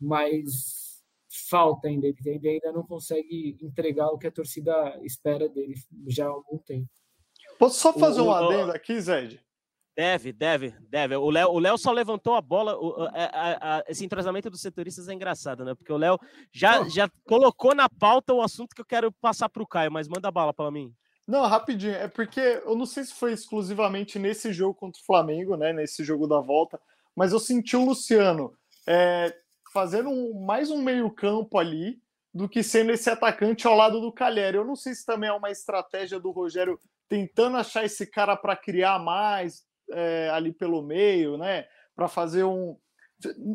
[0.00, 1.04] mas
[1.50, 5.74] falta ainda, ele ainda não consegue entregar o que a torcida espera dele
[6.06, 6.88] já há algum tempo.
[7.58, 9.38] Posso só fazer o, um adendo aqui, Zed?
[9.98, 11.16] Deve, deve, deve.
[11.16, 12.78] O Léo, o Léo só levantou a bola.
[12.78, 15.74] O, a, a, a, esse entrosamento dos setoristas é engraçado, né?
[15.74, 16.16] Porque o Léo
[16.52, 20.06] já, já colocou na pauta o assunto que eu quero passar para o Caio, mas
[20.06, 20.94] manda bala para mim.
[21.26, 21.94] Não, rapidinho.
[21.94, 25.72] É porque eu não sei se foi exclusivamente nesse jogo contra o Flamengo, né?
[25.72, 26.80] Nesse jogo da volta,
[27.16, 28.52] mas eu senti o Luciano
[28.86, 29.34] é,
[29.72, 32.00] fazendo um, mais um meio-campo ali
[32.32, 34.58] do que sendo esse atacante ao lado do Calheri.
[34.58, 38.54] Eu não sei se também é uma estratégia do Rogério tentando achar esse cara para
[38.54, 41.66] criar mais, é, ali pelo meio, né?
[41.94, 42.76] Para fazer um.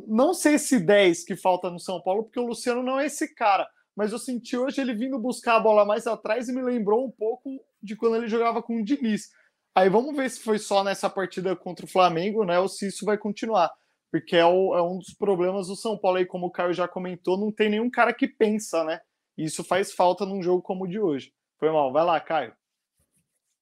[0.08, 3.34] Não sei se 10 que falta no São Paulo, porque o Luciano não é esse
[3.34, 7.06] cara, mas eu senti hoje ele vindo buscar a bola mais atrás e me lembrou
[7.06, 7.50] um pouco
[7.82, 9.30] de quando ele jogava com o Diniz.
[9.76, 12.60] Aí vamos ver se foi só nessa partida contra o Flamengo, né?
[12.60, 13.72] Ou se isso vai continuar.
[14.12, 16.88] Porque é, o, é um dos problemas do São Paulo aí, como o Caio já
[16.88, 19.00] comentou, não tem nenhum cara que pensa, né?
[19.36, 21.34] E isso faz falta num jogo como o de hoje.
[21.58, 21.92] Foi mal.
[21.92, 22.54] Vai lá, Caio.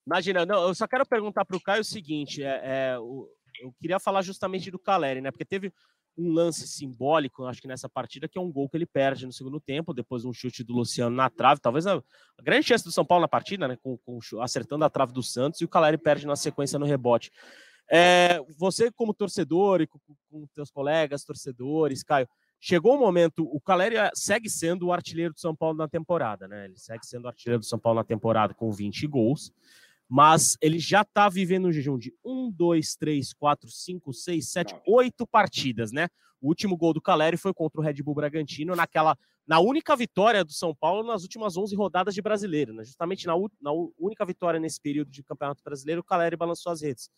[0.06, 3.28] Imagina, não, eu só quero perguntar para o Caio o seguinte: é, é, o,
[3.60, 5.30] eu queria falar justamente do Caleri, né?
[5.30, 5.72] Porque teve
[6.16, 9.32] um lance simbólico, acho que nessa partida, que é um gol que ele perde no
[9.32, 12.92] segundo tempo, depois um chute do Luciano na trave, talvez a, a grande chance do
[12.92, 13.78] São Paulo na partida, né?
[13.82, 17.30] Com, com, acertando a trave do Santos, e o Caleri perde na sequência no rebote.
[17.90, 19.98] É, você, como torcedor e com,
[20.30, 22.28] com teus colegas torcedores, Caio,
[22.60, 26.46] chegou o um momento, o Caleri segue sendo o artilheiro do São Paulo na temporada,
[26.46, 26.66] né?
[26.66, 29.52] Ele segue sendo o artilheiro do São Paulo na temporada com 20 gols
[30.14, 34.74] mas ele já está vivendo um jejum de 1, 2, 3, 4, 5, 6, 7,
[34.86, 36.06] 8 partidas, né?
[36.38, 40.44] O último gol do Caleri foi contra o Red Bull Bragantino, naquela, na única vitória
[40.44, 42.84] do São Paulo nas últimas 11 rodadas de brasileiro, né?
[42.84, 47.08] Justamente na, na única vitória nesse período de Campeonato Brasileiro, o Caleri balançou as redes.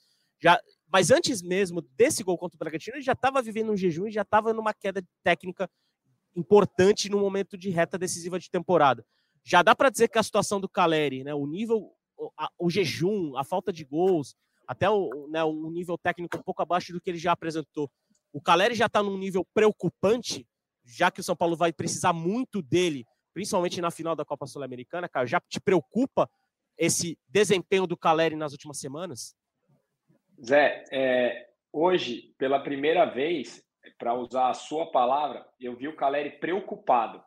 [0.41, 4.07] Já, mas antes mesmo desse gol contra o Bragantino, ele já estava vivendo um jejum
[4.07, 5.69] e já estava numa queda técnica
[6.37, 9.05] importante no momento de reta decisiva de temporada.
[9.43, 12.71] Já dá para dizer que a situação do Caleri, né, o nível o, a, o
[12.71, 14.35] jejum, a falta de gols,
[14.67, 17.91] até o, né, um nível técnico um pouco abaixo do que ele já apresentou.
[18.33, 20.47] O Caleri já está num nível preocupante,
[20.85, 25.09] já que o São Paulo vai precisar muito dele, principalmente na final da Copa Sul-Americana,
[25.09, 25.27] cara.
[25.27, 26.29] Já te preocupa
[26.77, 29.37] esse desempenho do Caleri nas últimas semanas?
[30.45, 33.65] Zé, é, hoje, pela primeira vez,
[33.99, 37.23] para usar a sua palavra, eu vi o Caleri preocupado.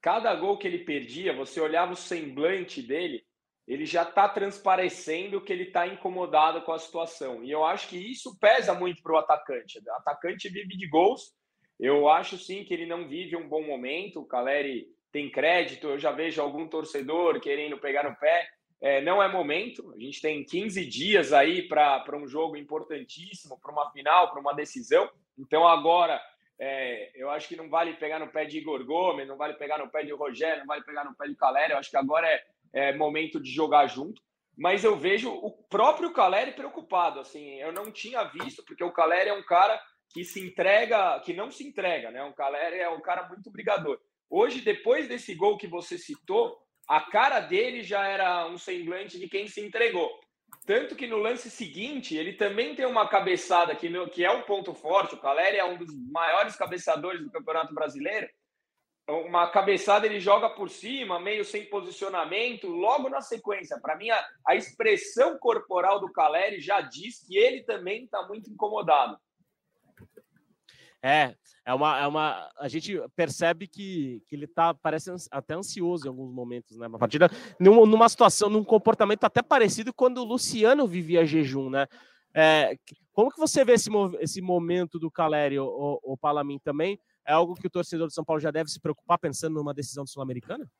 [0.00, 3.24] Cada gol que ele perdia, você olhava o semblante dele,
[3.66, 7.44] ele já está transparecendo que ele está incomodado com a situação.
[7.44, 9.78] E eu acho que isso pesa muito para o atacante.
[9.78, 11.32] O atacante vive de gols.
[11.78, 14.20] Eu acho sim que ele não vive um bom momento.
[14.20, 15.86] O Caleri tem crédito.
[15.86, 18.48] Eu já vejo algum torcedor querendo pegar no pé.
[18.80, 19.92] É, não é momento.
[19.94, 24.52] A gente tem 15 dias aí para um jogo importantíssimo, para uma final, para uma
[24.52, 25.08] decisão.
[25.38, 26.20] Então agora
[26.58, 29.78] é, eu acho que não vale pegar no pé de Igor Gomes, não vale pegar
[29.78, 31.72] no pé de Rogério, não vale pegar no pé de Caleri.
[31.72, 34.20] Eu acho que agora é é, momento de jogar junto.
[34.56, 37.20] Mas eu vejo o próprio Caleri preocupado.
[37.20, 39.80] Assim, eu não tinha visto, porque o Caleri é um cara
[40.12, 42.22] que se entrega, que não se entrega, né?
[42.24, 43.98] O Caleri é um cara muito brigador.
[44.28, 46.58] Hoje, depois desse gol que você citou,
[46.88, 50.10] a cara dele já era um semblante de quem se entregou.
[50.66, 54.74] Tanto que no lance seguinte, ele também tem uma cabeçada que, que é um ponto
[54.74, 55.14] forte.
[55.14, 58.28] O Caleri é um dos maiores cabeçadores do Campeonato Brasileiro
[59.08, 63.78] uma cabeçada ele joga por cima, meio sem posicionamento, logo na sequência.
[63.80, 68.50] Para mim, a, a, expressão corporal do Caleri já diz que ele também está muito
[68.50, 69.18] incomodado.
[71.02, 71.34] É,
[71.66, 72.48] é uma, é uma.
[72.56, 76.86] A gente percebe que, que ele tá, parece até ansioso em alguns momentos, né?
[76.86, 81.88] Uma partida, numa, numa situação, num comportamento até parecido quando o Luciano vivia jejum, né?
[82.34, 82.76] É,
[83.12, 86.98] como que você vê esse, esse momento do Caleri, o, o, o Palamin também?
[87.26, 90.06] É algo que o torcedor de São Paulo já deve se preocupar pensando numa decisão
[90.06, 90.70] sul-americana?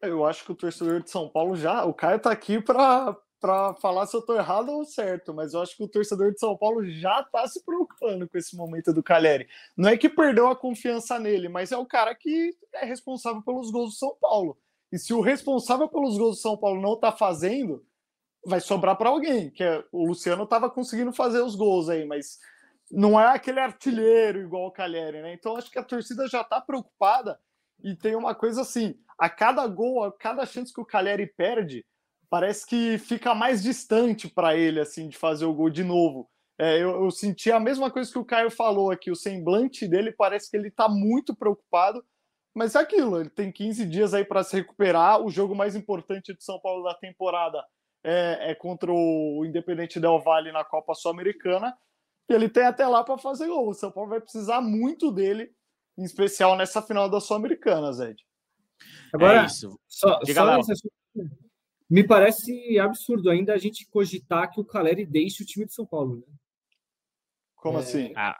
[0.00, 1.84] Eu acho que o torcedor de São Paulo já.
[1.84, 5.60] O Caio tá aqui para para falar se eu tô errado ou certo, mas eu
[5.60, 9.02] acho que o torcedor de São Paulo já tá se preocupando com esse momento do
[9.02, 9.48] Caleri.
[9.76, 13.72] Não é que perdeu a confiança nele, mas é o cara que é responsável pelos
[13.72, 14.56] gols do São Paulo.
[14.92, 17.84] E se o responsável pelos gols do São Paulo não tá fazendo,
[18.46, 22.38] vai sobrar para alguém, que é, o Luciano estava conseguindo fazer os gols aí, mas
[22.92, 25.32] não é aquele artilheiro igual o Calheri, né?
[25.32, 27.40] Então acho que a torcida já está preocupada
[27.82, 31.86] e tem uma coisa assim, a cada gol, a cada chance que o Calheri perde,
[32.28, 36.30] parece que fica mais distante para ele assim de fazer o gol de novo.
[36.58, 40.12] É, eu, eu, senti a mesma coisa que o Caio falou aqui, o semblante dele
[40.12, 42.04] parece que ele está muito preocupado,
[42.54, 45.20] mas é aquilo, ele tem 15 dias aí para se recuperar.
[45.22, 47.64] O jogo mais importante do São Paulo da temporada
[48.04, 51.74] é, é contra o Independente Del Valle na Copa Sul-Americana.
[52.28, 53.68] Ele tem até lá para fazer gol.
[53.68, 55.52] O São Paulo vai precisar muito dele,
[55.98, 58.24] em especial nessa final da Sul-Americana, Zed.
[59.12, 59.78] Agora, é isso.
[59.86, 60.60] Só, Diga só
[61.90, 65.84] me parece absurdo ainda a gente cogitar que o Caleri deixe o time de São
[65.84, 66.16] Paulo.
[66.16, 66.22] Né?
[67.56, 67.80] Como é...
[67.82, 68.12] assim?
[68.16, 68.38] Ah,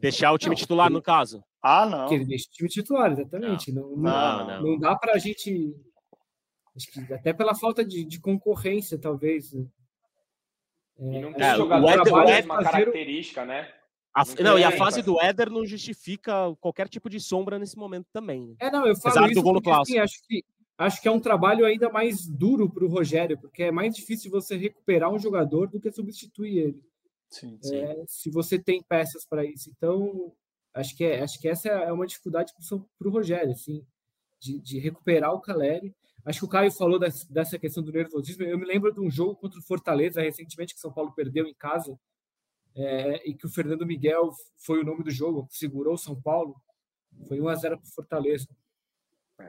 [0.00, 1.42] deixar o time não, titular, no caso.
[1.60, 2.06] Ah, não.
[2.06, 3.72] Que ele deixe o time titular, exatamente.
[3.72, 4.62] Não, não, não, não.
[4.62, 5.74] não dá para a gente
[6.76, 9.52] Acho que até pela falta de, de concorrência, talvez.
[9.52, 9.66] Né?
[10.98, 13.68] É, e não tem jogador Éder, com a mesma característica, né?
[14.14, 17.76] A, não, não e a fase do Éder não justifica qualquer tipo de sombra nesse
[17.76, 18.56] momento também.
[18.58, 20.42] É, não, eu falo Apesar isso do porque, assim, acho, que,
[20.78, 24.30] acho que é um trabalho ainda mais duro para o Rogério, porque é mais difícil
[24.30, 26.82] você recuperar um jogador do que substituir ele.
[27.28, 27.76] Sim, sim.
[27.76, 29.70] É, se você tem peças para isso.
[29.76, 30.32] Então,
[30.72, 32.54] acho que, é, acho que essa é uma dificuldade
[32.98, 33.84] para o Rogério, assim,
[34.40, 35.94] de, de recuperar o Caleri.
[36.26, 38.42] Acho que o Caio falou dessa questão do nervosismo.
[38.42, 41.54] Eu me lembro de um jogo contra o Fortaleza, recentemente, que São Paulo perdeu em
[41.54, 41.96] casa,
[42.74, 46.60] é, e que o Fernando Miguel foi o nome do jogo, segurou o São Paulo.
[47.28, 48.48] Foi 1 a 0 para o Fortaleza.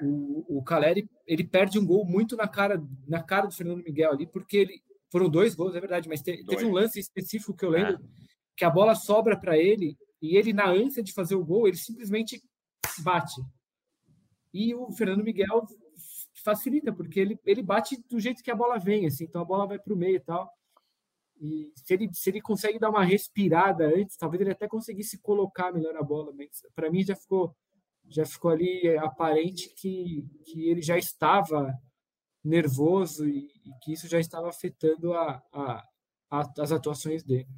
[0.03, 4.11] O, o Caleri ele perde um gol muito na cara na cara do Fernando Miguel
[4.11, 7.65] ali, porque ele foram dois gols, é verdade, mas te, teve um lance específico que
[7.65, 7.99] eu lembro é.
[8.55, 11.77] que a bola sobra para ele e ele na ânsia de fazer o gol ele
[11.77, 12.41] simplesmente
[12.99, 13.41] bate.
[14.53, 15.65] E o Fernando Miguel
[16.47, 19.67] facilita, porque ele, ele bate do jeito que a bola vem, assim, então a bola
[19.67, 20.49] vai para o meio e tal.
[21.41, 25.73] E se ele, se ele consegue dar uma respirada antes, talvez ele até conseguisse colocar
[25.73, 26.31] melhor a bola,
[26.73, 27.53] para mim já ficou
[28.09, 31.73] já ficou ali aparente que, que ele já estava
[32.41, 35.83] nervoso e, e que isso já estava afetando a, a,
[36.31, 37.49] a, as atuações dele.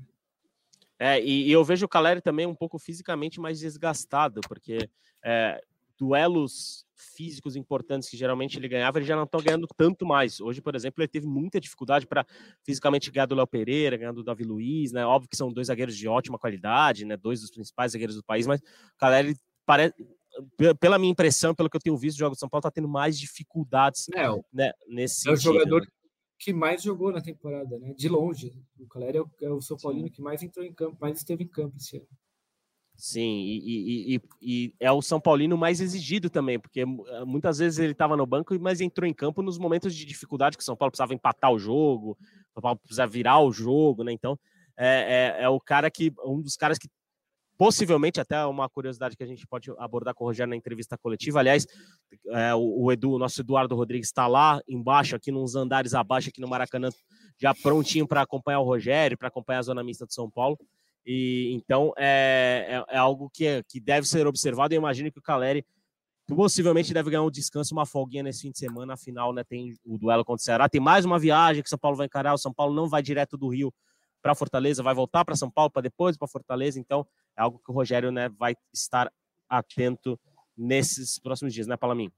[0.97, 4.89] É, e, e, eu vejo o Caleri também um pouco fisicamente mais desgastado, porque
[5.23, 5.61] é,
[5.99, 10.39] duelos físicos importantes que geralmente ele ganhava, ele já não está ganhando tanto mais.
[10.39, 12.25] Hoje, por exemplo, ele teve muita dificuldade para
[12.63, 15.05] fisicamente ganhar do Léo Pereira, ganhar do Davi Luiz, né?
[15.05, 17.17] Óbvio que são dois zagueiros de ótima qualidade, né?
[17.17, 19.35] Dois dos principais zagueiros do país, mas o Caleri
[19.65, 19.93] parece
[20.79, 22.87] pela minha impressão, pelo que eu tenho visto, o jogo de São Paulo está tendo
[22.87, 25.87] mais dificuldades é, né, nesse É o jogador né?
[26.37, 27.93] que mais jogou na temporada, né?
[27.93, 28.53] De longe.
[28.79, 30.13] O Caleri é o, é o São Paulino Sim.
[30.13, 32.07] que mais entrou em campo, mais esteve em campo esse ano.
[33.01, 37.79] Sim, e, e, e, é o São Paulino mais exigido também, porque eh, muitas vezes
[37.79, 40.75] ele estava no banco, mas entrou em campo nos momentos de dificuldade que o São
[40.75, 44.11] Paulo precisava empatar o jogo, o São Paulo precisava virar o jogo, né?
[44.11, 44.37] Então
[44.77, 46.89] é, é, é, o cara que, um dos caras que
[47.57, 51.39] possivelmente, até uma curiosidade que a gente pode abordar com o Rogério na entrevista coletiva.
[51.39, 51.65] Aliás,
[52.31, 56.27] é, o, o, Edu, o nosso Eduardo Rodrigues está lá embaixo, aqui nos andares abaixo,
[56.27, 56.89] aqui no Maracanã,
[57.37, 60.57] já prontinho para acompanhar o Rogério, para acompanhar a zona mista de São Paulo.
[61.05, 64.73] E então é, é, é algo que, é, que deve ser observado.
[64.73, 65.65] Eu imagino que o Caleri
[66.27, 68.93] possivelmente deve ganhar um descanso, uma folguinha nesse fim de semana.
[68.93, 70.69] Afinal, né, tem o duelo contra o Ceará.
[70.69, 72.33] Tem mais uma viagem que o São Paulo vai encarar.
[72.33, 73.73] O São Paulo não vai direto do Rio
[74.21, 76.79] para Fortaleza, vai voltar para São Paulo para depois para Fortaleza.
[76.79, 77.07] Então,
[77.37, 79.11] é algo que o Rogério né, vai estar
[79.49, 80.19] atento
[80.57, 82.11] nesses próximos dias, né, Palamin?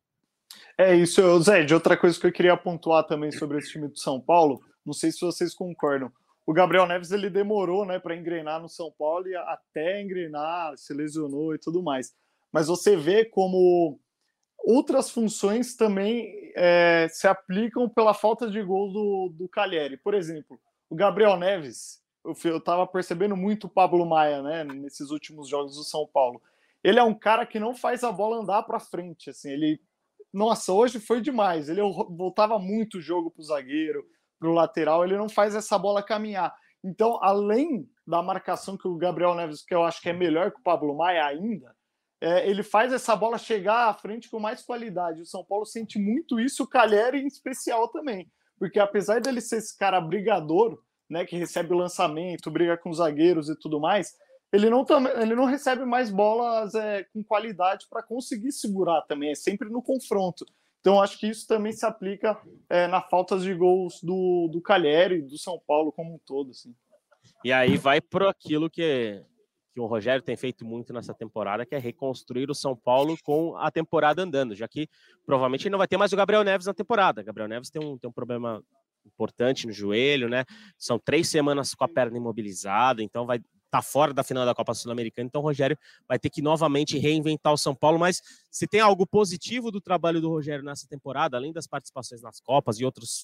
[0.77, 1.63] É isso, Zé.
[1.63, 4.93] De outra coisa que eu queria pontuar também sobre esse time do São Paulo, não
[4.93, 6.11] sei se vocês concordam
[6.51, 10.93] o Gabriel Neves ele demorou né, para engrenar no São Paulo e até engrenar, se
[10.93, 12.13] lesionou e tudo mais.
[12.51, 13.97] Mas você vê como
[14.59, 19.95] outras funções também é, se aplicam pela falta de gol do, do Calheri.
[19.95, 20.59] Por exemplo,
[20.89, 25.85] o Gabriel Neves, eu estava percebendo muito o Pablo Maia né, nesses últimos jogos do
[25.85, 26.41] São Paulo.
[26.83, 29.29] Ele é um cara que não faz a bola andar para frente.
[29.29, 29.79] Assim, ele,
[30.33, 31.69] nossa, hoje foi demais.
[31.69, 31.79] Ele
[32.09, 34.05] voltava muito o jogo para o zagueiro,
[34.47, 36.53] o lateral, ele não faz essa bola caminhar.
[36.83, 40.59] Então, além da marcação que o Gabriel Neves, que eu acho que é melhor que
[40.59, 41.75] o Pablo Maia ainda,
[42.19, 45.21] é, ele faz essa bola chegar à frente com mais qualidade.
[45.21, 48.31] O São Paulo sente muito isso, o Calheri em especial também.
[48.59, 50.79] Porque apesar dele ser esse cara brigador,
[51.09, 54.15] né, que recebe lançamento, briga com zagueiros e tudo mais,
[54.53, 54.85] ele não,
[55.19, 59.81] ele não recebe mais bolas é, com qualidade para conseguir segurar também, é sempre no
[59.81, 60.45] confronto.
[60.81, 65.21] Então, acho que isso também se aplica é, na falta de gols do, do Calheri,
[65.21, 66.49] do São Paulo como um todo.
[66.49, 66.75] Assim.
[67.45, 69.23] E aí vai para aquilo que,
[69.73, 73.55] que o Rogério tem feito muito nessa temporada, que é reconstruir o São Paulo com
[73.57, 74.89] a temporada andando, já que
[75.23, 77.21] provavelmente não vai ter mais o Gabriel Neves na temporada.
[77.21, 78.63] Gabriel Neves tem um, tem um problema
[79.05, 80.45] importante no joelho, né?
[80.77, 83.39] São três semanas com a perna imobilizada, então vai
[83.71, 87.53] tá fora da final da Copa Sul-Americana, então o Rogério vai ter que novamente reinventar
[87.53, 91.53] o São Paulo, mas se tem algo positivo do trabalho do Rogério nessa temporada, além
[91.53, 93.23] das participações nas Copas e outros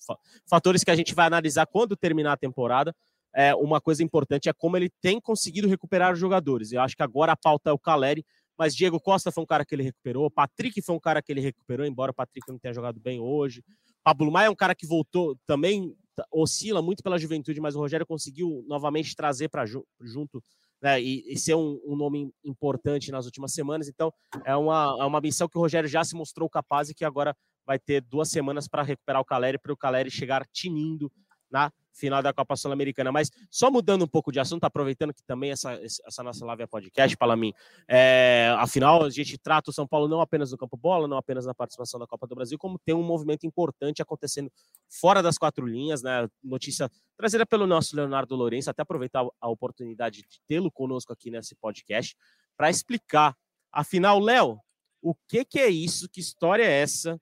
[0.50, 2.96] fatores que a gente vai analisar quando terminar a temporada,
[3.36, 6.72] é, uma coisa importante é como ele tem conseguido recuperar os jogadores.
[6.72, 8.26] Eu acho que agora a pauta é o Caleri,
[8.58, 11.42] mas Diego Costa foi um cara que ele recuperou, Patrick foi um cara que ele
[11.42, 13.64] recuperou, embora o Patrick não tenha jogado bem hoje.
[14.04, 15.94] Pablo Maia é um cara que voltou também,
[16.32, 20.42] oscila muito pela juventude, mas o Rogério conseguiu novamente trazer para junto
[20.82, 23.88] né, e, e, ser um, um, nome importante nas últimas semanas.
[23.88, 24.14] Então,
[24.46, 27.36] é uma, é uma missão que o Rogério já se mostrou capaz e que agora
[27.66, 31.12] vai ter duas semanas para recuperar o Caleri, para o Caleri chegar tinindo
[31.50, 33.12] na final da Copa Sul-Americana.
[33.12, 36.68] Mas só mudando um pouco de assunto, aproveitando que também essa, essa nossa live é
[36.68, 37.54] podcast, para mim,
[37.88, 41.46] é, afinal, a gente trata o São Paulo não apenas no campo bola, não apenas
[41.46, 44.52] na participação da Copa do Brasil, como tem um movimento importante acontecendo
[44.88, 46.28] fora das quatro linhas, né?
[46.44, 51.56] Notícia trazida pelo nosso Leonardo Lourenço, até aproveitar a oportunidade de tê-lo conosco aqui nesse
[51.56, 52.16] podcast
[52.56, 53.36] para explicar.
[53.72, 54.60] Afinal, Léo,
[55.02, 56.08] o que, que é isso?
[56.10, 57.20] Que história é essa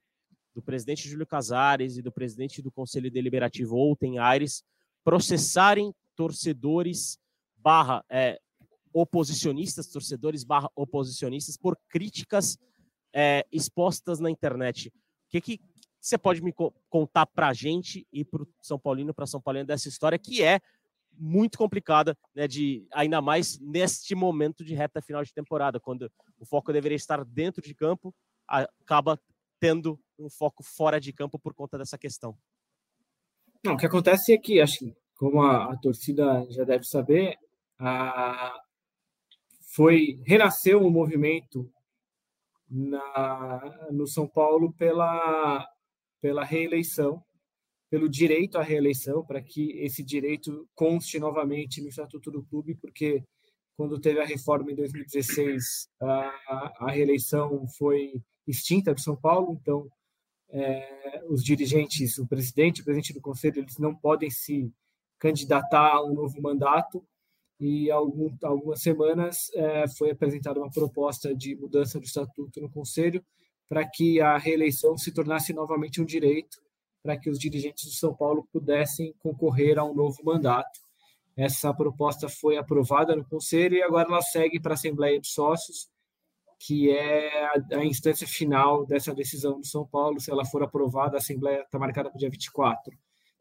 [0.56, 4.64] do presidente Júlio Casares e do presidente do Conselho Deliberativo Outem Aires
[5.04, 7.18] processarem torcedores
[7.58, 8.40] barra é,
[8.90, 12.56] oposicionistas, torcedores barra oposicionistas por críticas
[13.14, 14.88] é, expostas na internet.
[14.88, 14.92] O
[15.28, 15.60] que, que
[16.00, 16.54] você pode me
[16.88, 20.42] contar para a gente e para o São Paulino, para São Paulino dessa história que
[20.42, 20.58] é
[21.12, 26.46] muito complicada, né, de ainda mais neste momento de reta final de temporada, quando o
[26.46, 28.14] foco deveria estar dentro de campo,
[28.48, 29.20] acaba
[29.66, 32.38] tendo um foco fora de campo por conta dessa questão.
[33.64, 37.36] Não, o que acontece é que, acho que, como a, a torcida já deve saber,
[37.80, 38.56] a,
[39.74, 41.68] foi renasceu um movimento
[42.70, 45.68] na, no São Paulo pela,
[46.20, 47.20] pela reeleição,
[47.90, 53.24] pelo direito à reeleição, para que esse direito conste novamente no Estatuto do Clube, porque
[53.76, 59.90] quando teve a reforma em 2016, a, a reeleição foi extinta do São Paulo, então
[60.48, 64.72] é, os dirigentes, o presidente, o presidente do conselho, eles não podem se
[65.18, 67.04] candidatar a um novo mandato.
[67.58, 73.24] E algum, algumas semanas é, foi apresentada uma proposta de mudança do estatuto no conselho
[73.66, 76.58] para que a reeleição se tornasse novamente um direito,
[77.02, 80.80] para que os dirigentes do São Paulo pudessem concorrer a um novo mandato.
[81.34, 85.88] Essa proposta foi aprovada no conselho e agora ela segue para a Assembleia de Sócios
[86.58, 90.20] que é a, instância final dessa decisão do São Paulo.
[90.20, 92.92] Se ela for aprovada, a Assembleia está marcada para o dia 24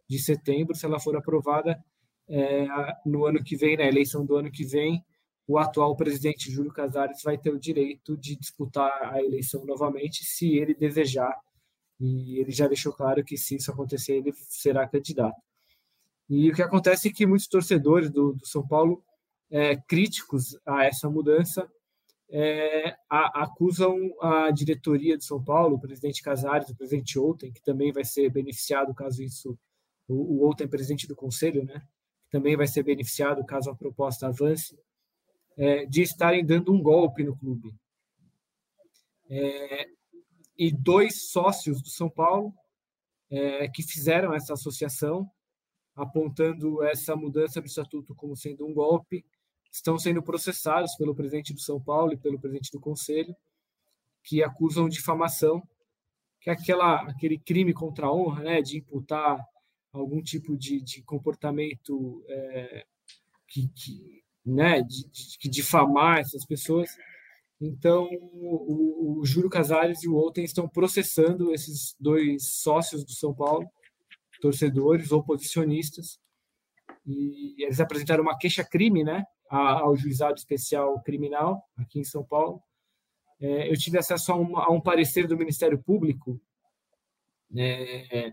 [0.08, 0.76] de setembro.
[0.76, 1.82] Se ela for aprovada
[2.28, 2.68] é,
[3.06, 5.04] no ano que vem, na eleição do ano que vem,
[5.48, 10.58] o atual presidente Júlio Casares vai ter o direito de disputar a eleição novamente, se
[10.58, 11.36] ele desejar.
[12.00, 15.40] E ele já deixou claro que, se isso acontecer, ele será candidato.
[16.30, 19.04] E o que acontece é que muitos torcedores do, do São Paulo,
[19.50, 21.70] é, críticos a essa mudança,
[22.30, 27.62] é, a, acusam a diretoria de São Paulo, o presidente Casares, o presidente Outem, que
[27.62, 29.58] também vai ser beneficiado caso isso,
[30.08, 31.82] o, o Outem presidente do conselho, né,
[32.32, 34.78] também vai ser beneficiado caso a proposta avance,
[35.58, 37.74] é, de estarem dando um golpe no clube.
[39.30, 39.88] É,
[40.58, 42.54] e dois sócios do São Paulo
[43.30, 45.30] é, que fizeram essa associação,
[45.96, 49.26] apontando essa mudança do estatuto como sendo um golpe,
[49.76, 53.36] estão sendo processados pelo presidente do São Paulo e pelo presidente do Conselho,
[54.24, 55.62] que acusam difamação,
[56.40, 59.38] que é aquela, aquele crime contra a honra, né, de imputar
[59.92, 62.86] algum tipo de, de comportamento é,
[63.48, 66.90] que, que, né, de, de, difamar essas pessoas.
[67.60, 73.34] Então, o, o Júlio Casares e o Outen estão processando esses dois sócios do São
[73.34, 73.70] Paulo,
[74.42, 76.20] torcedores, oposicionistas,
[77.06, 82.62] e eles apresentaram uma queixa-crime, né, ao juizado especial criminal aqui em São Paulo.
[83.40, 86.40] É, eu tive acesso a a um, parecer do Ministério Público
[87.56, 88.32] é,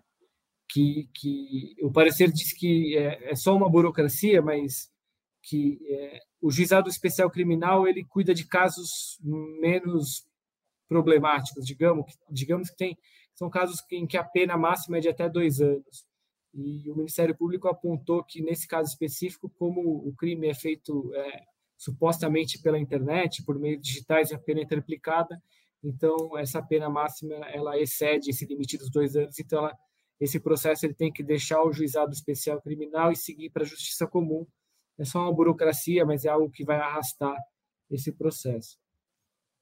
[0.68, 4.90] que, que o parecer diz que é, é só uma burocracia, mas
[5.42, 10.24] que é, o juizado especial criminal ele cuida de casos menos
[10.88, 12.98] problemáticos, digamos, digamos que tem
[13.34, 16.06] são casos em que a pena máxima é de até dois anos.
[16.54, 21.44] E o Ministério Público apontou que, nesse caso específico, como o crime é feito é,
[21.78, 25.42] supostamente pela internet, por meios digitais, a pena é triplicada,
[25.82, 29.76] então essa pena máxima ela excede esse limite dos dois anos, então ela,
[30.20, 34.06] esse processo ele tem que deixar o juizado especial criminal e seguir para a justiça
[34.06, 34.46] comum,
[34.98, 37.36] é só uma burocracia, mas é algo que vai arrastar
[37.90, 38.78] esse processo.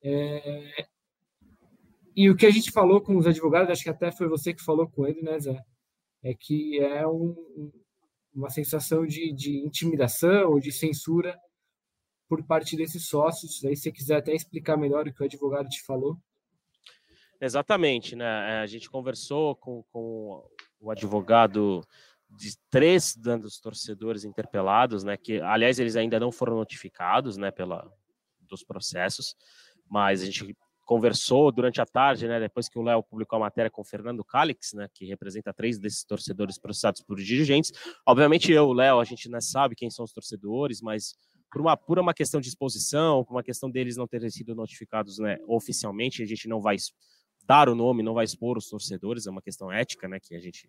[0.02, 0.86] É...
[2.14, 4.62] E o que a gente falou com os advogados, acho que até foi você que
[4.62, 5.64] falou com ele, né, Zé?
[6.22, 7.72] É que é um,
[8.34, 11.38] uma sensação de, de intimidação ou de censura
[12.28, 13.64] por parte desses sócios.
[13.64, 16.16] Aí, se você quiser até explicar melhor o que o advogado te falou.
[17.40, 18.24] Exatamente, né?
[18.24, 20.46] É, a gente conversou com, com
[20.78, 21.82] o advogado
[22.28, 25.16] de três dos torcedores interpelados, né?
[25.16, 27.50] Que, aliás, eles ainda não foram notificados, né?
[27.50, 27.90] Pela
[28.50, 29.36] dos processos,
[29.88, 30.56] mas a gente
[30.90, 32.40] conversou durante a tarde, né?
[32.40, 34.88] Depois que o Léo publicou a matéria com o Fernando Calix, né?
[34.92, 37.70] Que representa três desses torcedores processados por dirigentes.
[38.04, 41.14] Obviamente, eu, Léo, a gente não sabe quem são os torcedores, mas
[41.48, 45.20] por uma pura uma questão de exposição, por uma questão deles não terem sido notificados,
[45.20, 45.38] né?
[45.46, 46.74] Oficialmente, a gente não vai
[47.46, 50.18] dar o nome, não vai expor os torcedores, é uma questão ética, né?
[50.18, 50.68] Que a gente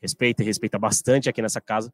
[0.00, 1.92] respeita e respeita bastante aqui nessa casa.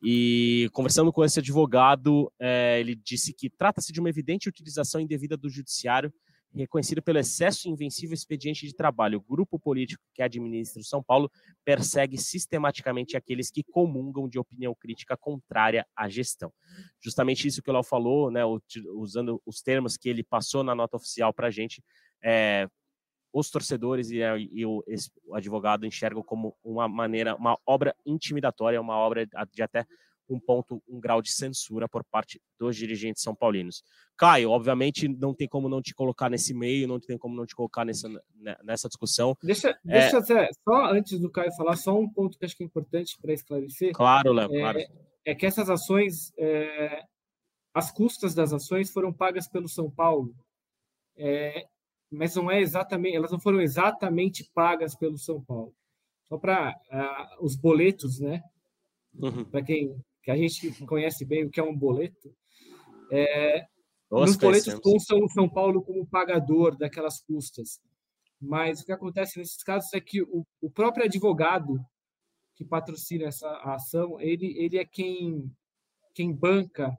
[0.00, 5.36] E conversando com esse advogado, é, ele disse que trata-se de uma evidente utilização indevida
[5.36, 6.12] do judiciário,
[6.60, 9.18] reconhecido pelo excesso invencível expediente de trabalho.
[9.18, 11.30] O grupo político que administra o São Paulo
[11.64, 16.52] persegue sistematicamente aqueles que comungam de opinião crítica contrária à gestão.
[17.02, 18.42] Justamente isso que o Léo falou, né,
[18.94, 21.82] usando os termos que ele passou na nota oficial para a gente,
[22.22, 22.68] é,
[23.32, 24.18] os torcedores e,
[24.52, 24.82] e o,
[25.26, 29.84] o, advogado enxergam como uma maneira, uma obra intimidatória, uma obra de até
[30.28, 33.82] um ponto, um grau de censura por parte dos dirigentes são paulinos.
[34.16, 37.54] Caio, obviamente não tem como não te colocar nesse meio, não tem como não te
[37.54, 39.36] colocar nessa, né, nessa discussão.
[39.42, 40.48] Deixa, deixa é...
[40.64, 43.92] só antes do Caio falar, só um ponto que acho que é importante para esclarecer.
[43.92, 44.78] Claro, Léo, é, claro.
[45.24, 47.02] É que essas ações, é,
[47.74, 50.34] as custas das ações foram pagas pelo São Paulo.
[51.16, 51.66] É,
[52.10, 55.74] mas não é exatamente, elas não foram exatamente pagas pelo São Paulo.
[56.28, 58.42] Só para uh, os boletos, né?
[59.14, 59.44] Uhum.
[59.44, 59.96] Para quem
[60.26, 62.34] que a gente conhece bem o que é um boleto,
[63.12, 63.64] é,
[64.10, 67.80] Nossa, nos boletos constam o São Paulo como pagador daquelas custas.
[68.40, 71.78] Mas o que acontece nesses casos é que o, o próprio advogado
[72.56, 75.48] que patrocina essa ação, ele, ele é quem,
[76.12, 76.98] quem banca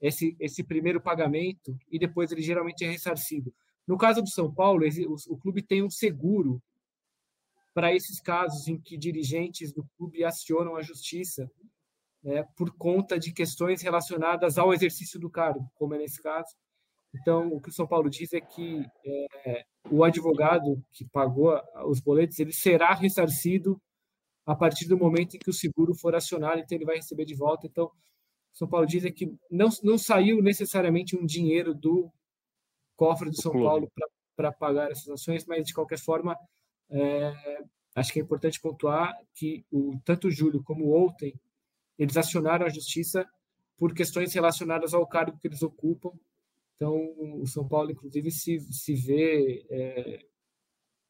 [0.00, 3.52] esse, esse primeiro pagamento e depois ele geralmente é ressarcido.
[3.88, 4.84] No caso do São Paulo,
[5.28, 6.62] o, clube tem um seguro
[7.74, 11.50] para esses casos em que dirigentes do clube acionam a justiça
[12.22, 16.54] né, por conta de questões relacionadas ao exercício do cargo, como é nesse caso.
[17.14, 22.00] Então, o que o São Paulo diz é que é, o advogado que pagou os
[22.00, 23.80] boletos ele será ressarcido
[24.46, 27.34] a partir do momento em que o seguro for acionado, então ele vai receber de
[27.34, 27.66] volta.
[27.66, 32.10] Então, o São Paulo diz é que não, não saiu necessariamente um dinheiro do
[32.96, 33.90] cofre do São Paulo
[34.36, 36.36] para pagar essas ações, mas de qualquer forma,
[36.90, 37.32] é,
[37.94, 41.34] acho que é importante pontuar que o, tanto o Júlio como o Ontem,
[41.98, 43.26] eles acionaram a justiça
[43.76, 46.10] por questões relacionadas ao cargo que eles ocupam.
[46.76, 46.94] Então,
[47.40, 50.24] o São Paulo, inclusive, se, se vê é,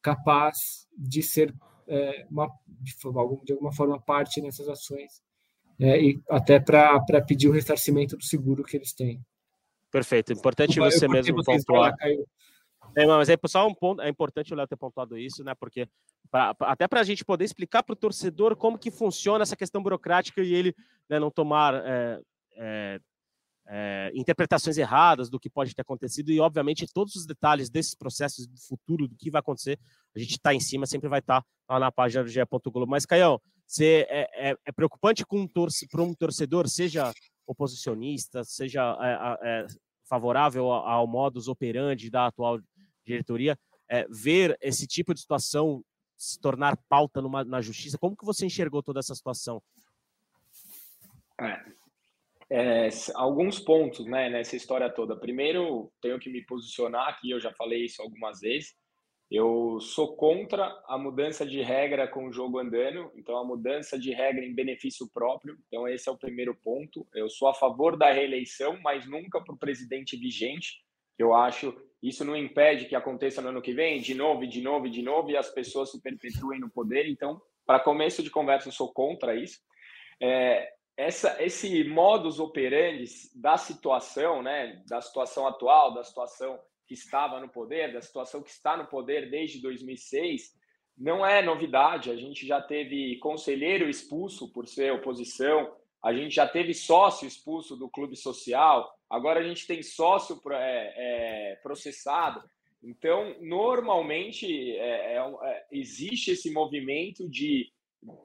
[0.01, 1.53] capaz de ser,
[1.87, 5.21] é, uma, de, alguma forma, parte nessas ações,
[5.79, 9.23] é, e até para pedir o ressarcimento do seguro que eles têm.
[9.89, 10.33] Perfeito.
[10.33, 11.95] Importante você mesmo pontuar.
[12.95, 15.55] É, mas é só um ponto, é importante o Léo ter pontuado isso, né?
[15.55, 15.87] Porque
[16.29, 19.81] pra, até para a gente poder explicar para o torcedor como que funciona essa questão
[19.81, 20.75] burocrática e ele
[21.09, 22.21] né, não tomar é,
[22.55, 22.99] é,
[23.67, 28.45] é, interpretações erradas do que pode ter acontecido e, obviamente, todos os detalhes desses processos
[28.45, 29.79] do futuro, do que vai acontecer,
[30.15, 32.41] a gente está em cima, sempre vai estar tá lá na página do GE.
[32.65, 32.91] Globo.
[32.91, 37.11] Mas, Caião, você é, é, é preocupante com um torce, para um torcedor, seja
[37.47, 38.97] oposicionista, seja
[39.41, 39.65] é,
[40.07, 42.59] favorável ao modus operandi da atual
[43.05, 43.57] diretoria,
[43.89, 45.83] é, ver esse tipo de situação
[46.17, 47.97] se tornar pauta numa, na justiça?
[47.97, 49.61] Como que você enxergou toda essa situação?
[51.39, 51.59] É,
[52.49, 55.15] é, alguns pontos né, nessa história toda.
[55.15, 58.75] Primeiro, tenho que me posicionar aqui, eu já falei isso algumas vezes.
[59.31, 64.11] Eu sou contra a mudança de regra com o jogo andando, então a mudança de
[64.13, 65.57] regra em benefício próprio.
[65.67, 67.07] Então, esse é o primeiro ponto.
[67.15, 70.82] Eu sou a favor da reeleição, mas nunca para o presidente vigente.
[71.17, 74.89] Eu acho isso não impede que aconteça no ano que vem, de novo, de novo,
[74.89, 77.07] de novo, e as pessoas se perpetuem no poder.
[77.07, 79.59] Então, para começo de conversa, eu sou contra isso.
[80.21, 87.39] É, essa, esse modus operandi da situação, né, da situação atual, da situação que estava
[87.39, 90.51] no poder, da situação que está no poder desde 2006,
[90.97, 92.11] não é novidade.
[92.11, 97.77] A gente já teve conselheiro expulso por ser oposição, a gente já teve sócio expulso
[97.77, 102.43] do clube social, agora a gente tem sócio é, é, processado.
[102.83, 104.45] Então, normalmente,
[104.77, 107.71] é, é, é existe esse movimento de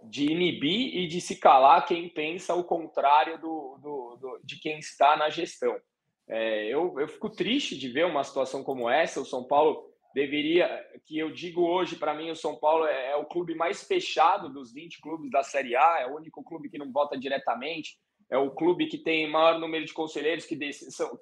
[0.04, 4.78] de inibir e de se calar quem pensa o contrário do, do, do de quem
[4.78, 5.78] está na gestão.
[6.26, 9.20] É, eu, eu fico triste de ver uma situação como essa.
[9.20, 10.68] O São Paulo deveria,
[11.06, 14.52] que eu digo hoje, para mim, o São Paulo é, é, o clube mais fechado
[14.52, 17.98] dos 20 clubes da Série A, é o único clube que não vota diretamente,
[18.30, 20.58] é o clube que tem maior número de conselheiros, que,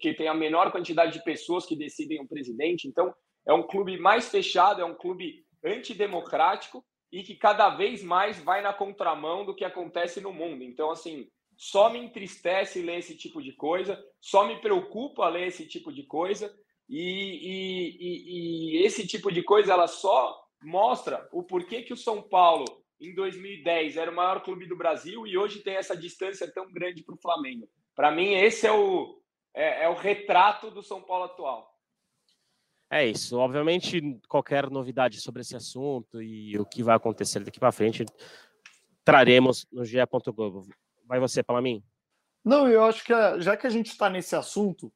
[0.00, 2.88] que tem a menor quantidade de pessoas que decidem o presidente.
[2.88, 3.14] Então,
[3.46, 8.60] é um clube mais fechado, é um clube antidemocrático e que cada vez mais vai
[8.60, 10.64] na contramão do que acontece no mundo.
[10.64, 15.66] Então, assim, só me entristece ler esse tipo de coisa, só me preocupa ler esse
[15.66, 16.52] tipo de coisa,
[16.88, 21.96] e, e, e, e esse tipo de coisa ela só mostra o porquê que o
[21.96, 22.64] São Paulo,
[23.00, 27.02] em 2010, era o maior clube do Brasil e hoje tem essa distância tão grande
[27.02, 27.68] para o Flamengo.
[27.94, 29.20] Para mim, esse é o,
[29.54, 31.74] é, é o retrato do São Paulo atual.
[32.90, 33.36] É isso.
[33.38, 38.04] Obviamente, qualquer novidade sobre esse assunto e o que vai acontecer daqui para frente,
[39.04, 39.98] traremos no GE.
[40.34, 40.66] Globo.
[41.04, 41.82] Vai você, mim?
[42.44, 44.92] Não, eu acho que já que a gente está nesse assunto,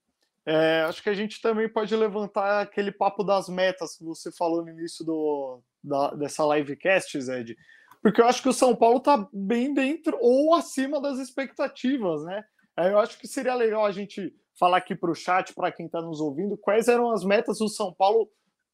[0.46, 4.64] é, acho que a gente também pode levantar aquele papo das metas que você falou
[4.64, 7.56] no início do, da, dessa livecast, Zed.
[8.02, 12.42] Porque eu acho que o São Paulo está bem dentro ou acima das expectativas, né?
[12.76, 16.00] Eu acho que seria legal a gente falar aqui para o chat, para quem está
[16.00, 18.30] nos ouvindo, quais eram as metas do São Paulo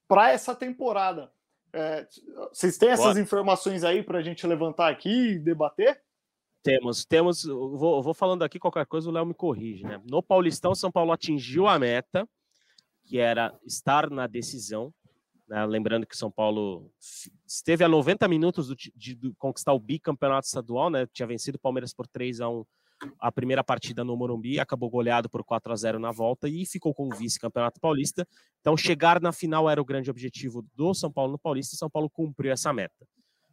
[0.07, 1.31] para essa temporada.
[1.73, 2.07] É,
[2.53, 3.21] vocês têm essas Boa.
[3.21, 6.01] informações aí para a gente levantar aqui e debater?
[6.63, 7.45] Temos, temos.
[7.45, 10.01] Vou, vou falando aqui qualquer coisa, o Léo me corrige, né?
[10.09, 12.29] No Paulistão, São Paulo atingiu a meta,
[13.05, 14.93] que era estar na decisão.
[15.49, 15.65] Né?
[15.67, 16.91] Lembrando que São Paulo
[17.47, 21.07] esteve a 90 minutos do, de, de, conquistar o bicampeonato estadual, né?
[21.13, 22.65] Tinha vencido o Palmeiras por 3 a 1
[23.19, 26.95] a primeira partida no Morumbi, acabou goleado por 4 a 0 na volta e ficou
[26.95, 28.27] com o vice-campeonato paulista.
[28.61, 31.91] Então, chegar na final era o grande objetivo do São Paulo no Paulista e São
[31.91, 33.07] Paulo cumpriu essa meta.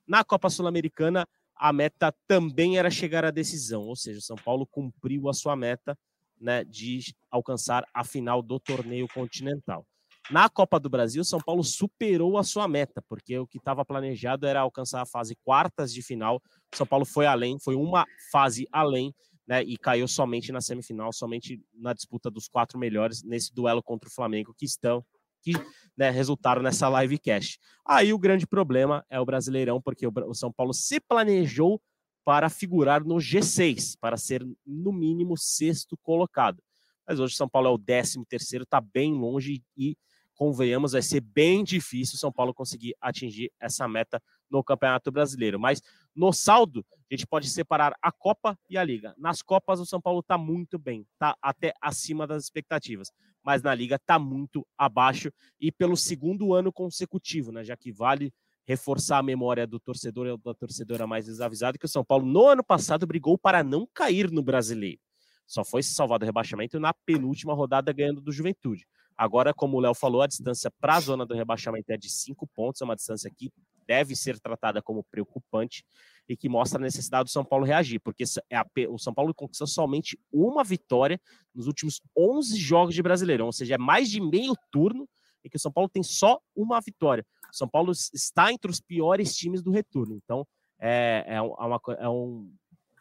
[0.08, 5.30] Na Copa Sul-Americana, a meta também era chegar à decisão, ou seja, São Paulo cumpriu
[5.30, 5.98] a sua meta
[6.40, 9.86] né, de alcançar a final do torneio continental.
[10.32, 14.48] Na Copa do Brasil, São Paulo superou a sua meta, porque o que estava planejado
[14.48, 16.42] era alcançar a fase quartas de final.
[16.74, 19.14] São Paulo foi além, foi uma fase além,
[19.46, 24.08] né, e caiu somente na semifinal, somente na disputa dos quatro melhores nesse duelo contra
[24.10, 25.06] o Flamengo, que estão
[25.44, 25.52] que
[25.98, 27.60] né, resultaram nessa livecast.
[27.86, 31.82] Aí o grande problema é o Brasileirão, porque o São Paulo se planejou
[32.24, 36.64] para figurar no G6, para ser no mínimo sexto colocado.
[37.06, 39.98] Mas hoje São Paulo é o décimo terceiro, está bem longe e
[40.36, 45.60] convenhamos, vai ser bem difícil São Paulo conseguir atingir essa meta no Campeonato Brasileiro.
[45.60, 45.82] Mas
[46.16, 49.14] no saldo, a gente pode separar a Copa e a Liga.
[49.18, 53.10] Nas Copas, o São Paulo está muito bem, está até acima das expectativas.
[53.44, 57.64] Mas na Liga está muito abaixo e pelo segundo ano consecutivo, né?
[57.64, 58.34] Já que vale
[58.66, 62.48] reforçar a memória do torcedor ou da torcedora mais desavisada que o São Paulo no
[62.48, 65.00] ano passado brigou para não cair no Brasileiro.
[65.46, 68.88] Só foi se salvar do rebaixamento na penúltima rodada ganhando do Juventude.
[69.18, 72.48] Agora, como o Léo falou, a distância para a zona do rebaixamento é de cinco
[72.48, 73.52] pontos, é uma distância que
[73.86, 75.86] deve ser tratada como preocupante
[76.28, 79.68] e que mostra a necessidade do São Paulo reagir, porque é o São Paulo conquistou
[79.68, 81.20] somente uma vitória
[81.54, 85.08] nos últimos 11 jogos de Brasileirão, ou seja, é mais de meio turno
[85.44, 87.26] e que o São Paulo tem só uma vitória.
[87.52, 90.48] O São Paulo está entre os piores times do retorno, então
[90.80, 92.52] é, é, uma, é um,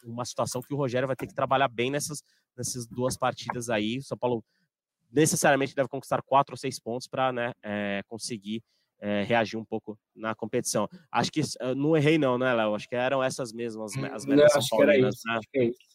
[0.05, 2.23] uma situação que o Rogério vai ter que trabalhar bem nessas,
[2.57, 3.99] nessas duas partidas aí.
[3.99, 4.45] O São Paulo
[5.13, 8.63] necessariamente deve conquistar quatro ou seis pontos para né, é, conseguir
[9.01, 10.89] é, reagir um pouco na competição.
[11.11, 11.43] Acho que
[11.77, 12.75] não errei não, né, Léo?
[12.75, 15.35] Acho que eram essas mesmas as metas acho que era isso, né?
[15.35, 15.93] acho que é isso.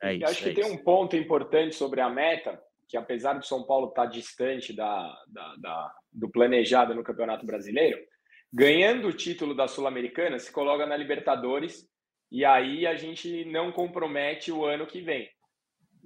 [0.00, 3.44] É isso, acho que é tem um ponto importante sobre a meta, que apesar do
[3.44, 7.98] São Paulo estar tá distante da, da, da, do planejado no Campeonato Brasileiro,
[8.52, 11.86] ganhando o título da Sul-Americana, se coloca na Libertadores
[12.30, 15.28] e aí a gente não compromete o ano que vem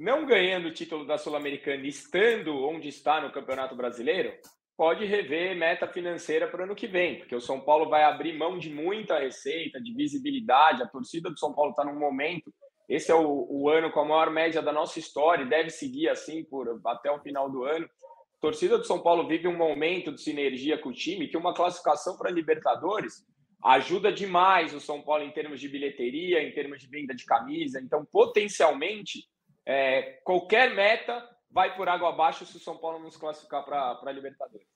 [0.02, 4.32] não ganhando o título da Sul-Americana, estando onde está no Campeonato Brasileiro,
[4.76, 8.36] pode rever meta financeira para o ano que vem, porque o São Paulo vai abrir
[8.36, 10.82] mão de muita receita, de visibilidade.
[10.82, 12.52] A torcida do São Paulo está num momento.
[12.88, 16.08] Esse é o, o, ano com a maior média da nossa história e deve seguir
[16.08, 17.86] assim por até o final do ano.
[17.86, 21.54] A torcida do São Paulo vive um momento de sinergia com o time que uma
[21.54, 23.24] classificação para Libertadores
[23.62, 27.80] ajuda demais o São Paulo em termos de bilheteria, em termos de venda de camisa.
[27.80, 29.30] Então, potencialmente,
[29.66, 33.98] é, qualquer meta vai por água abaixo se o São Paulo não se classificar para
[34.02, 34.66] a Libertadores.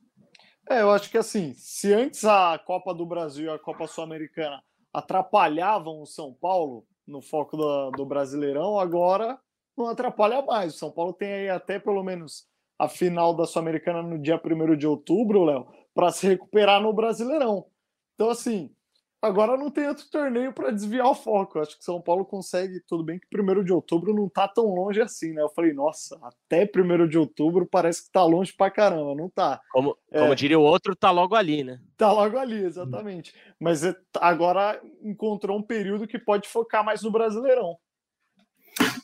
[0.68, 4.62] É, eu acho que assim, se antes a Copa do Brasil e a Copa Sul-Americana
[4.93, 9.39] atrapalhavam o São Paulo no foco do, do Brasileirão, agora
[9.76, 10.74] não atrapalha mais.
[10.74, 12.47] O São Paulo tem aí até pelo menos
[12.78, 17.66] a final da Sul-Americana no dia 1 de outubro, Léo, para se recuperar no Brasileirão.
[18.14, 18.74] Então, assim,
[19.21, 21.59] Agora não tem outro torneio para desviar o foco.
[21.59, 22.81] Acho que São Paulo consegue.
[22.87, 25.43] Tudo bem que primeiro de outubro não tá tão longe assim, né?
[25.43, 29.14] Eu falei, nossa, até primeiro de outubro parece que tá longe pra caramba.
[29.14, 29.61] Não tá.
[29.73, 31.81] Como, é, como diria o outro, tá logo ali, né?
[31.97, 33.35] Tá logo ali, exatamente.
[33.59, 37.77] Mas é, agora encontrou um período que pode focar mais no Brasileirão.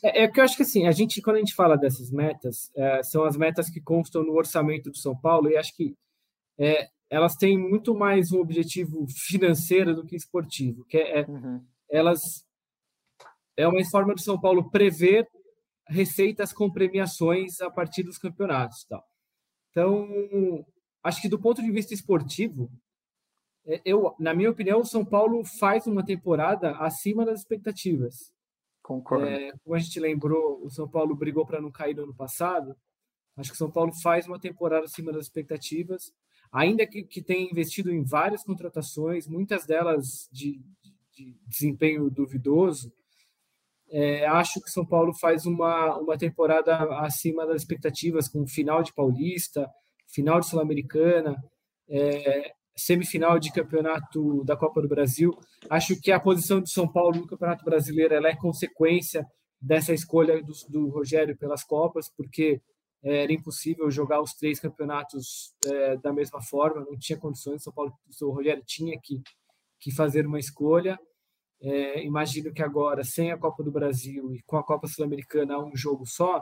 [0.03, 2.71] É, é que eu acho que assim, a gente, quando a gente fala dessas metas,
[2.75, 5.95] é, são as metas que constam no orçamento do São Paulo, e acho que
[6.57, 11.63] é, elas têm muito mais um objetivo financeiro do que esportivo, que é, é uhum.
[11.89, 12.45] elas
[13.55, 15.27] é uma forma do São Paulo prever
[15.87, 19.03] receitas com premiações a partir dos campeonatos, tal.
[19.69, 20.65] Então,
[21.03, 22.71] acho que do ponto de vista esportivo,
[23.65, 28.33] é, eu, na minha opinião, o São Paulo faz uma temporada acima das expectativas.
[28.81, 29.25] Concordo.
[29.25, 32.75] É, como a gente lembrou, o São Paulo brigou para não cair no ano passado.
[33.37, 36.13] Acho que o São Paulo faz uma temporada acima das expectativas
[36.53, 40.61] ainda que, que tenha investido em várias contratações, muitas delas de,
[41.11, 42.93] de desempenho duvidoso,
[43.89, 48.93] é, acho que São Paulo faz uma, uma temporada acima das expectativas, com final de
[48.93, 49.67] Paulista,
[50.07, 51.35] final de Sul-Americana,
[51.89, 55.35] é, semifinal de campeonato da Copa do Brasil.
[55.69, 59.25] Acho que a posição de São Paulo no Campeonato Brasileiro é consequência
[59.59, 62.61] dessa escolha do, do Rogério pelas Copas, porque
[63.03, 67.61] era impossível jogar os três campeonatos é, da mesma forma, não tinha condições.
[67.61, 69.21] São Paulo, o Rogério tinha que,
[69.79, 70.97] que fazer uma escolha.
[71.61, 75.75] É, imagino que agora, sem a Copa do Brasil e com a Copa Sul-Americana, um
[75.75, 76.41] jogo só,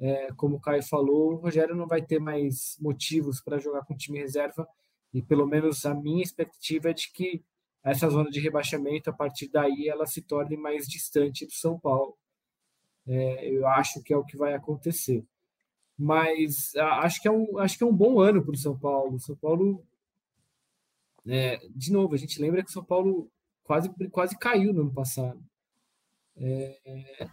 [0.00, 3.96] é, como o Caio falou, o Rogério não vai ter mais motivos para jogar com
[3.96, 4.66] time reserva.
[5.14, 7.44] E pelo menos a minha expectativa é de que
[7.84, 12.16] essa zona de rebaixamento, a partir daí, ela se torne mais distante do São Paulo.
[13.06, 15.24] Eu acho que é o que vai acontecer
[15.98, 19.20] mas acho que é um, acho que é um bom ano para o São Paulo.
[19.20, 19.84] São Paulo,
[21.26, 23.30] é, de novo, a gente lembra que o São Paulo
[23.62, 25.42] quase, quase caiu no ano passado.
[26.36, 27.26] É,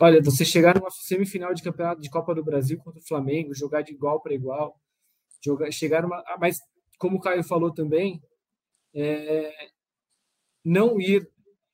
[0.00, 3.82] olha, você chegar numa semifinal de campeonato de Copa do Brasil contra o Flamengo, jogar
[3.82, 4.80] de igual para igual,
[5.44, 6.58] jogar, chegar numa, ah, mas
[6.98, 8.22] como o Caio falou também,
[8.94, 9.52] é,
[10.64, 11.28] não ir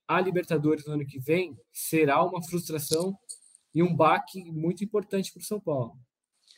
[0.06, 3.16] à Libertadores no ano que vem será uma frustração
[3.76, 5.98] e um baque muito importante para o São Paulo.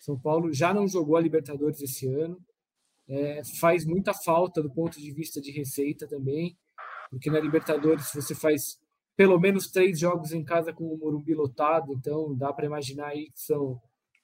[0.01, 2.41] São Paulo já não jogou a Libertadores esse ano,
[3.09, 6.57] é, faz muita falta do ponto de vista de receita também,
[7.11, 8.79] porque na Libertadores você faz
[9.17, 13.33] pelo menos três jogos em casa com o Morumbi lotado, então dá para imaginar aí
[13.33, 13.83] que são,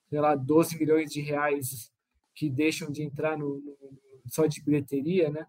[0.09, 1.93] sei lá, 12 milhões de reais
[2.33, 3.89] que deixam de entrar no, no
[4.29, 5.45] só de bilheteria, né?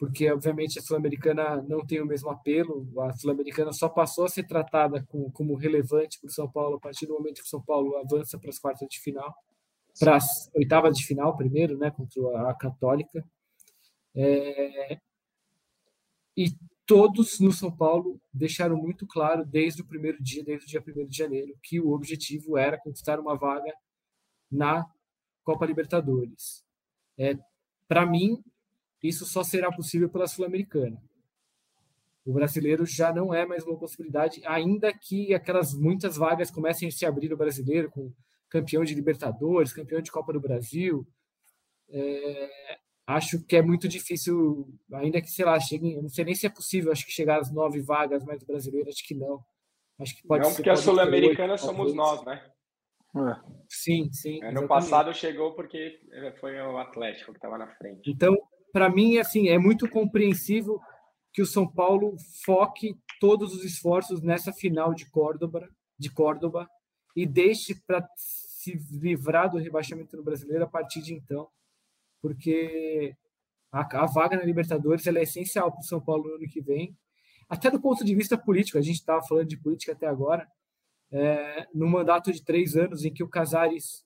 [0.00, 2.90] Porque obviamente a Sul-Americana não tem o mesmo apelo.
[3.02, 6.80] A Sul-Americana só passou a ser tratada com, como relevante para o São Paulo a
[6.80, 9.36] partir do momento que o São Paulo avança para as quartas de final,
[9.98, 13.22] para as oitavas de final primeiro, né, contra a Católica.
[14.14, 14.98] É,
[16.34, 16.46] e
[16.86, 21.08] todos no São Paulo deixaram muito claro desde o primeiro dia, desde o dia 1
[21.08, 23.74] de janeiro, que o objetivo era conquistar uma vaga
[24.50, 24.86] na
[25.44, 26.64] Copa Libertadores.
[27.18, 27.36] É,
[27.86, 28.42] para mim,
[29.08, 31.00] isso só será possível pela Sul-Americana.
[32.24, 36.90] O brasileiro já não é mais uma possibilidade, ainda que aquelas muitas vagas comecem a
[36.90, 38.12] se abrir no brasileiro, com
[38.48, 41.06] campeão de Libertadores, campeão de Copa do Brasil.
[41.88, 42.50] É,
[43.06, 46.50] acho que é muito difícil, ainda que, sei lá, chegue, não sei nem se é
[46.50, 49.42] possível, acho que chegar às nove vagas mais do brasileiro, acho que não.
[49.98, 52.42] Acho que pode não, porque a Sul-Americana somos nós, né?
[53.16, 53.40] É.
[53.68, 54.42] Sim, sim.
[54.44, 56.00] Ano passado chegou porque
[56.38, 58.08] foi o Atlético que estava na frente.
[58.10, 58.36] Então,
[58.72, 60.80] para mim, assim, é muito compreensível
[61.32, 65.68] que o São Paulo foque todos os esforços nessa final de Córdoba,
[65.98, 66.68] de Córdoba
[67.14, 71.48] e deixe para se livrar do rebaixamento no brasileiro a partir de então,
[72.20, 73.14] porque
[73.72, 76.96] a, a vaga na Libertadores é essencial para o São Paulo no ano que vem,
[77.48, 78.78] até do ponto de vista político.
[78.78, 80.46] A gente estava falando de política até agora,
[81.12, 84.04] é, no mandato de três anos em que o Casares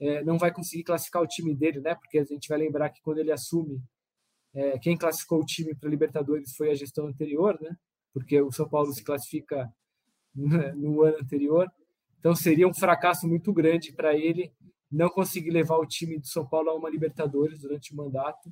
[0.00, 1.94] é, não vai conseguir classificar o time dele, né?
[1.94, 3.82] Porque a gente vai lembrar que quando ele assume
[4.56, 7.76] é, quem classificou o time para Libertadores foi a gestão anterior, né?
[8.14, 9.70] Porque o São Paulo se classifica
[10.34, 11.70] no ano anterior.
[12.18, 14.50] Então seria um fracasso muito grande para ele
[14.90, 18.50] não conseguir levar o time do São Paulo a uma Libertadores durante o mandato.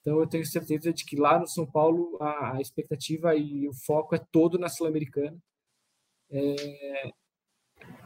[0.00, 3.74] Então eu tenho certeza de que lá no São Paulo a, a expectativa e o
[3.74, 5.36] foco é todo na Sul-Americana.
[6.30, 7.10] É,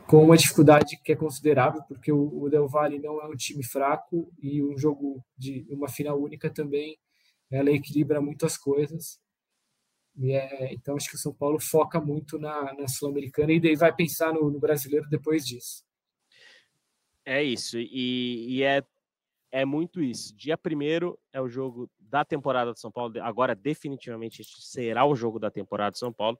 [0.06, 3.62] com uma dificuldade que é considerável, porque o, o Del Valle não é um time
[3.62, 6.96] fraco e um jogo de uma final única também
[7.50, 9.20] ela equilibra muitas coisas.
[10.22, 13.94] É, então, acho que o São Paulo foca muito na, na Sul-Americana e daí vai
[13.94, 15.84] pensar no, no, brasileiro depois disso.
[17.24, 18.82] É isso, e, e, é,
[19.50, 20.36] é muito isso.
[20.36, 23.14] Dia primeiro é o jogo da temporada de São Paulo.
[23.22, 26.38] Agora, definitivamente, será o jogo da temporada de São Paulo,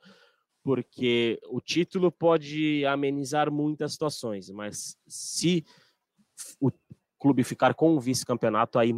[0.63, 5.65] porque o título pode amenizar muitas situações, mas se
[6.61, 6.71] o
[7.19, 8.93] clube ficar com o vice-campeonato, aí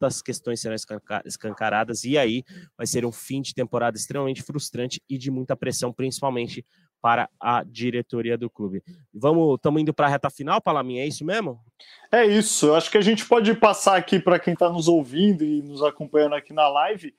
[0.00, 0.76] muitas questões serão
[1.24, 2.44] escancaradas, e aí
[2.76, 6.64] vai ser um fim de temporada extremamente frustrante e de muita pressão, principalmente
[7.00, 8.82] para a diretoria do clube.
[9.12, 11.60] Vamos, estamos indo para a reta final, Palaminha, é isso mesmo?
[12.10, 12.74] É isso.
[12.74, 16.34] Acho que a gente pode passar aqui para quem está nos ouvindo e nos acompanhando
[16.34, 17.14] aqui na live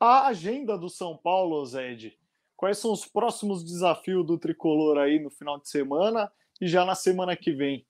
[0.00, 2.16] a agenda do São Paulo, Zed.
[2.56, 6.94] Quais são os próximos desafios do tricolor aí no final de semana e já na
[6.94, 7.86] semana que vem?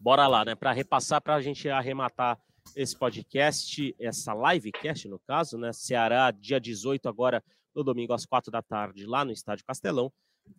[0.00, 0.54] Bora lá, né?
[0.54, 2.38] Para repassar, para a gente arrematar
[2.74, 5.72] esse podcast, essa livecast, no caso, né?
[5.72, 7.42] Ceará, dia 18, agora
[7.74, 10.12] no domingo às quatro da tarde, lá no Estádio Castelão.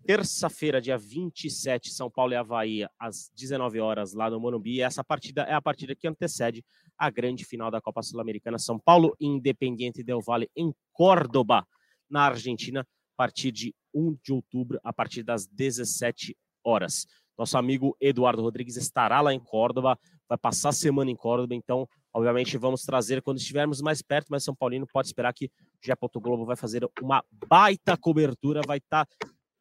[0.05, 4.75] Terça-feira, dia 27, São Paulo e Havaí, às 19 horas, lá no Morumbi.
[4.75, 6.63] E essa partida é a partida que antecede
[6.97, 8.57] a grande final da Copa Sul-Americana.
[8.57, 11.67] São Paulo Independiente Del Valle, em Córdoba,
[12.09, 17.05] na Argentina, a partir de 1 de outubro, a partir das 17 horas.
[17.37, 21.87] Nosso amigo Eduardo Rodrigues estará lá em Córdoba, vai passar a semana em Córdoba, então,
[22.13, 25.49] obviamente, vamos trazer quando estivermos mais perto, mas São Paulino pode esperar que o
[25.85, 25.93] Gé.
[26.15, 29.07] Globo vai fazer uma baita cobertura, vai estar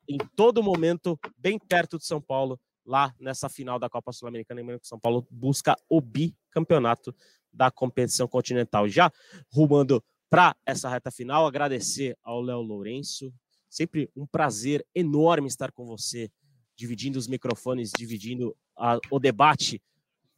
[0.08, 4.60] em todo momento bem perto de São Paulo, lá nessa final da Copa Sul-Americana.
[4.60, 7.14] Lembrando que São Paulo busca o bicampeonato
[7.52, 8.88] da competição continental.
[8.88, 9.10] Já
[9.52, 13.32] rumando para essa reta final, agradecer ao Léo Lourenço.
[13.68, 16.30] Sempre um prazer enorme estar com você,
[16.76, 19.80] dividindo os microfones, dividindo a, o debate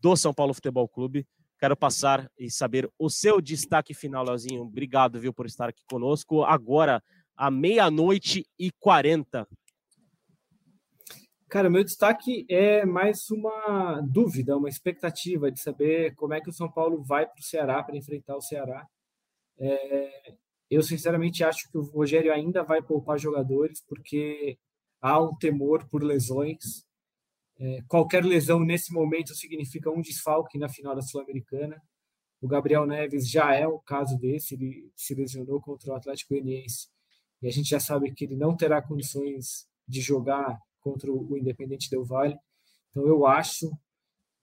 [0.06, 1.26] do São Paulo Futebol Clube.
[1.58, 4.62] Quero passar e saber o seu destaque final, Leozinho.
[4.62, 6.44] Obrigado, viu, por estar aqui conosco.
[6.44, 7.02] Agora,
[7.36, 9.48] à meia-noite e quarenta.
[11.48, 16.52] Cara, meu destaque é mais uma dúvida, uma expectativa de saber como é que o
[16.52, 18.86] São Paulo vai para o Ceará para enfrentar o Ceará.
[19.58, 20.34] É,
[20.70, 24.56] eu sinceramente acho que o Rogério ainda vai poupar jogadores porque
[25.00, 26.86] há um temor por lesões.
[27.58, 31.80] É, qualquer lesão nesse momento significa um desfalque na final da Sul-Americana.
[32.40, 36.88] O Gabriel Neves já é o caso desse, ele se lesionou contra o Atlético Goianiense
[37.42, 41.90] e a gente já sabe que ele não terá condições de jogar contra o Independente
[41.90, 42.36] Del Valle.
[42.90, 43.70] Então eu acho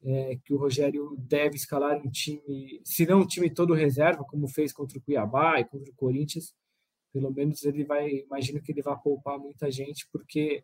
[0.03, 4.47] é, que o Rogério deve escalar um time, se não um time todo reserva, como
[4.47, 6.53] fez contra o Cuiabá e contra o Corinthians,
[7.11, 10.63] pelo menos ele vai, imagino que ele vai poupar muita gente, porque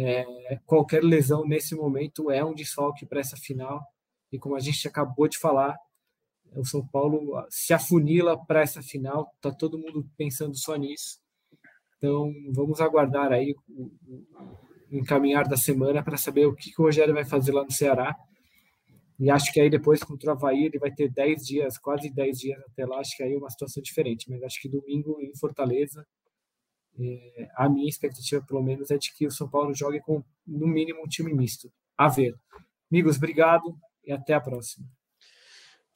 [0.00, 0.24] é,
[0.64, 3.82] qualquer lesão nesse momento é um desfalque para essa final.
[4.30, 5.76] E como a gente acabou de falar,
[6.54, 11.18] o São Paulo se afunila para essa final, tá todo mundo pensando só nisso.
[11.96, 13.90] Então vamos aguardar aí o
[14.90, 18.14] encaminhar da semana para saber o que, que o Rogério vai fazer lá no Ceará.
[19.18, 22.38] E acho que aí depois contra o Havaí ele vai ter 10 dias, quase 10
[22.38, 23.00] dias até lá.
[23.00, 24.30] Acho que aí é uma situação diferente.
[24.30, 26.06] Mas acho que domingo em Fortaleza
[26.98, 30.66] é, a minha expectativa, pelo menos, é de que o São Paulo jogue com, no
[30.66, 31.70] mínimo, um time misto.
[31.96, 32.34] A ver.
[32.90, 34.86] Amigos, obrigado e até a próxima.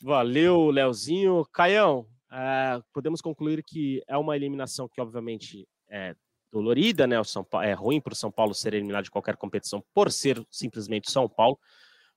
[0.03, 1.45] Valeu, Leozinho.
[1.53, 6.15] Caião, é, podemos concluir que é uma eliminação que, obviamente, é
[6.53, 7.19] dolorida, né?
[7.19, 10.11] O São Paulo, é ruim para o São Paulo ser eliminado de qualquer competição por
[10.13, 11.59] ser simplesmente São Paulo,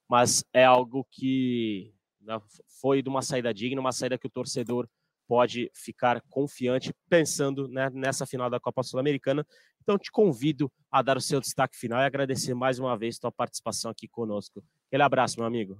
[0.08, 2.40] mas é algo que né,
[2.80, 4.88] foi de uma saída digna, uma saída que o torcedor
[5.26, 9.46] pode ficar confiante pensando né, nessa final da Copa Sul-Americana.
[9.82, 13.30] Então, te convido a dar o seu destaque final e agradecer mais uma vez tua
[13.30, 14.62] participação aqui conosco.
[14.88, 15.78] Aquele abraço, meu amigo.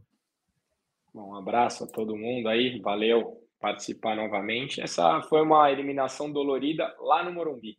[1.13, 4.81] Bom, um abraço a todo mundo aí, valeu participar novamente.
[4.81, 7.79] Essa foi uma eliminação dolorida lá no Morumbi.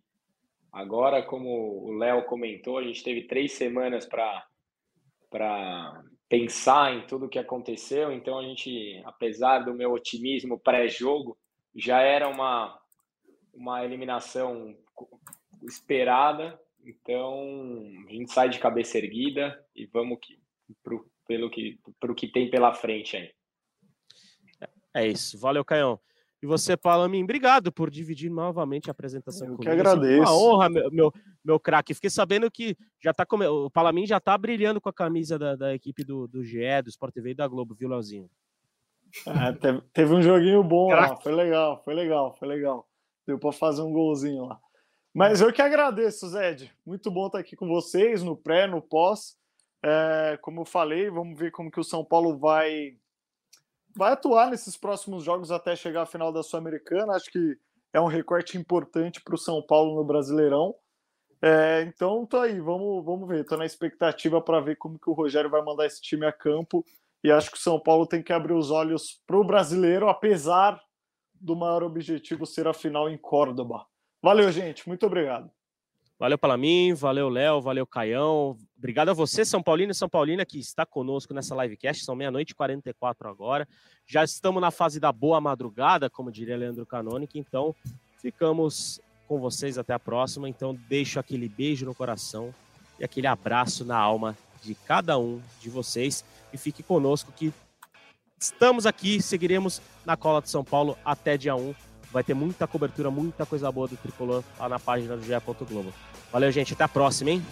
[0.72, 7.30] Agora, como o Léo comentou, a gente teve três semanas para pensar em tudo o
[7.30, 8.12] que aconteceu.
[8.12, 11.38] Então, a gente, apesar do meu otimismo pré-jogo,
[11.78, 12.78] já era uma,
[13.54, 14.76] uma eliminação
[15.62, 17.34] esperada, então
[18.08, 20.40] a gente sai de cabeça erguida e vamos que,
[20.84, 23.32] pro, pelo que, pro que tem pela frente aí.
[24.94, 25.38] É isso.
[25.38, 26.00] Valeu, Caião.
[26.42, 29.64] E você, Palamin, obrigado por dividir novamente a apresentação Eu comigo.
[29.64, 30.22] que agradeço.
[30.22, 31.14] Uma honra, meu, meu,
[31.44, 31.94] meu craque.
[31.94, 33.46] Fiquei sabendo que já tá come...
[33.48, 36.90] o Palamin já tá brilhando com a camisa da, da equipe do, do GE, do
[36.90, 38.30] Sport TV e da Globo, viu, Leozinho?
[39.26, 42.88] É, teve, teve, um joguinho bom lá, foi legal, foi legal, foi legal.
[43.26, 44.60] Deu para fazer um golzinho lá.
[45.14, 46.72] Mas eu que agradeço, Zed.
[46.86, 49.38] Muito bom estar aqui com vocês no pré, no pós.
[49.84, 52.98] É, como eu falei, vamos ver como que o São Paulo vai
[53.96, 57.14] vai atuar nesses próximos jogos até chegar à final da Sul-Americana.
[57.14, 57.58] Acho que
[57.92, 60.76] é um recorte importante para o São Paulo no Brasileirão.
[61.42, 63.44] É, então, tô aí, vamos, vamos ver.
[63.44, 66.86] Tô na expectativa para ver como que o Rogério vai mandar esse time a campo
[67.24, 70.80] e acho que o São Paulo tem que abrir os olhos para o brasileiro, apesar
[71.34, 73.86] do maior objetivo ser a final em Córdoba.
[74.22, 74.88] Valeu, gente.
[74.88, 75.52] Muito obrigado.
[76.20, 78.58] Valeu para mim, valeu Léo, valeu Caião.
[78.76, 82.04] Obrigado a você, São Paulino e São Paulina, que está conosco nessa livecast.
[82.04, 83.68] São meia-noite e 44 agora.
[84.08, 87.38] Já estamos na fase da boa madrugada, como diria Leandro Canônico.
[87.38, 87.76] Então,
[88.20, 90.50] ficamos com vocês até a próxima.
[90.50, 92.52] Então, deixo aquele beijo no coração
[93.00, 96.26] e aquele abraço na alma de cada um de vocês.
[96.54, 97.54] E fique conosco que
[98.40, 101.74] estamos aqui, seguiremos na cola de São Paulo até dia 1
[102.12, 105.34] Vai ter muita cobertura, muita coisa boa do Tricolor lá na página do GE.
[105.70, 105.94] Globo.
[106.32, 106.74] Valeu, gente.
[106.74, 107.46] Até a próxima, hein?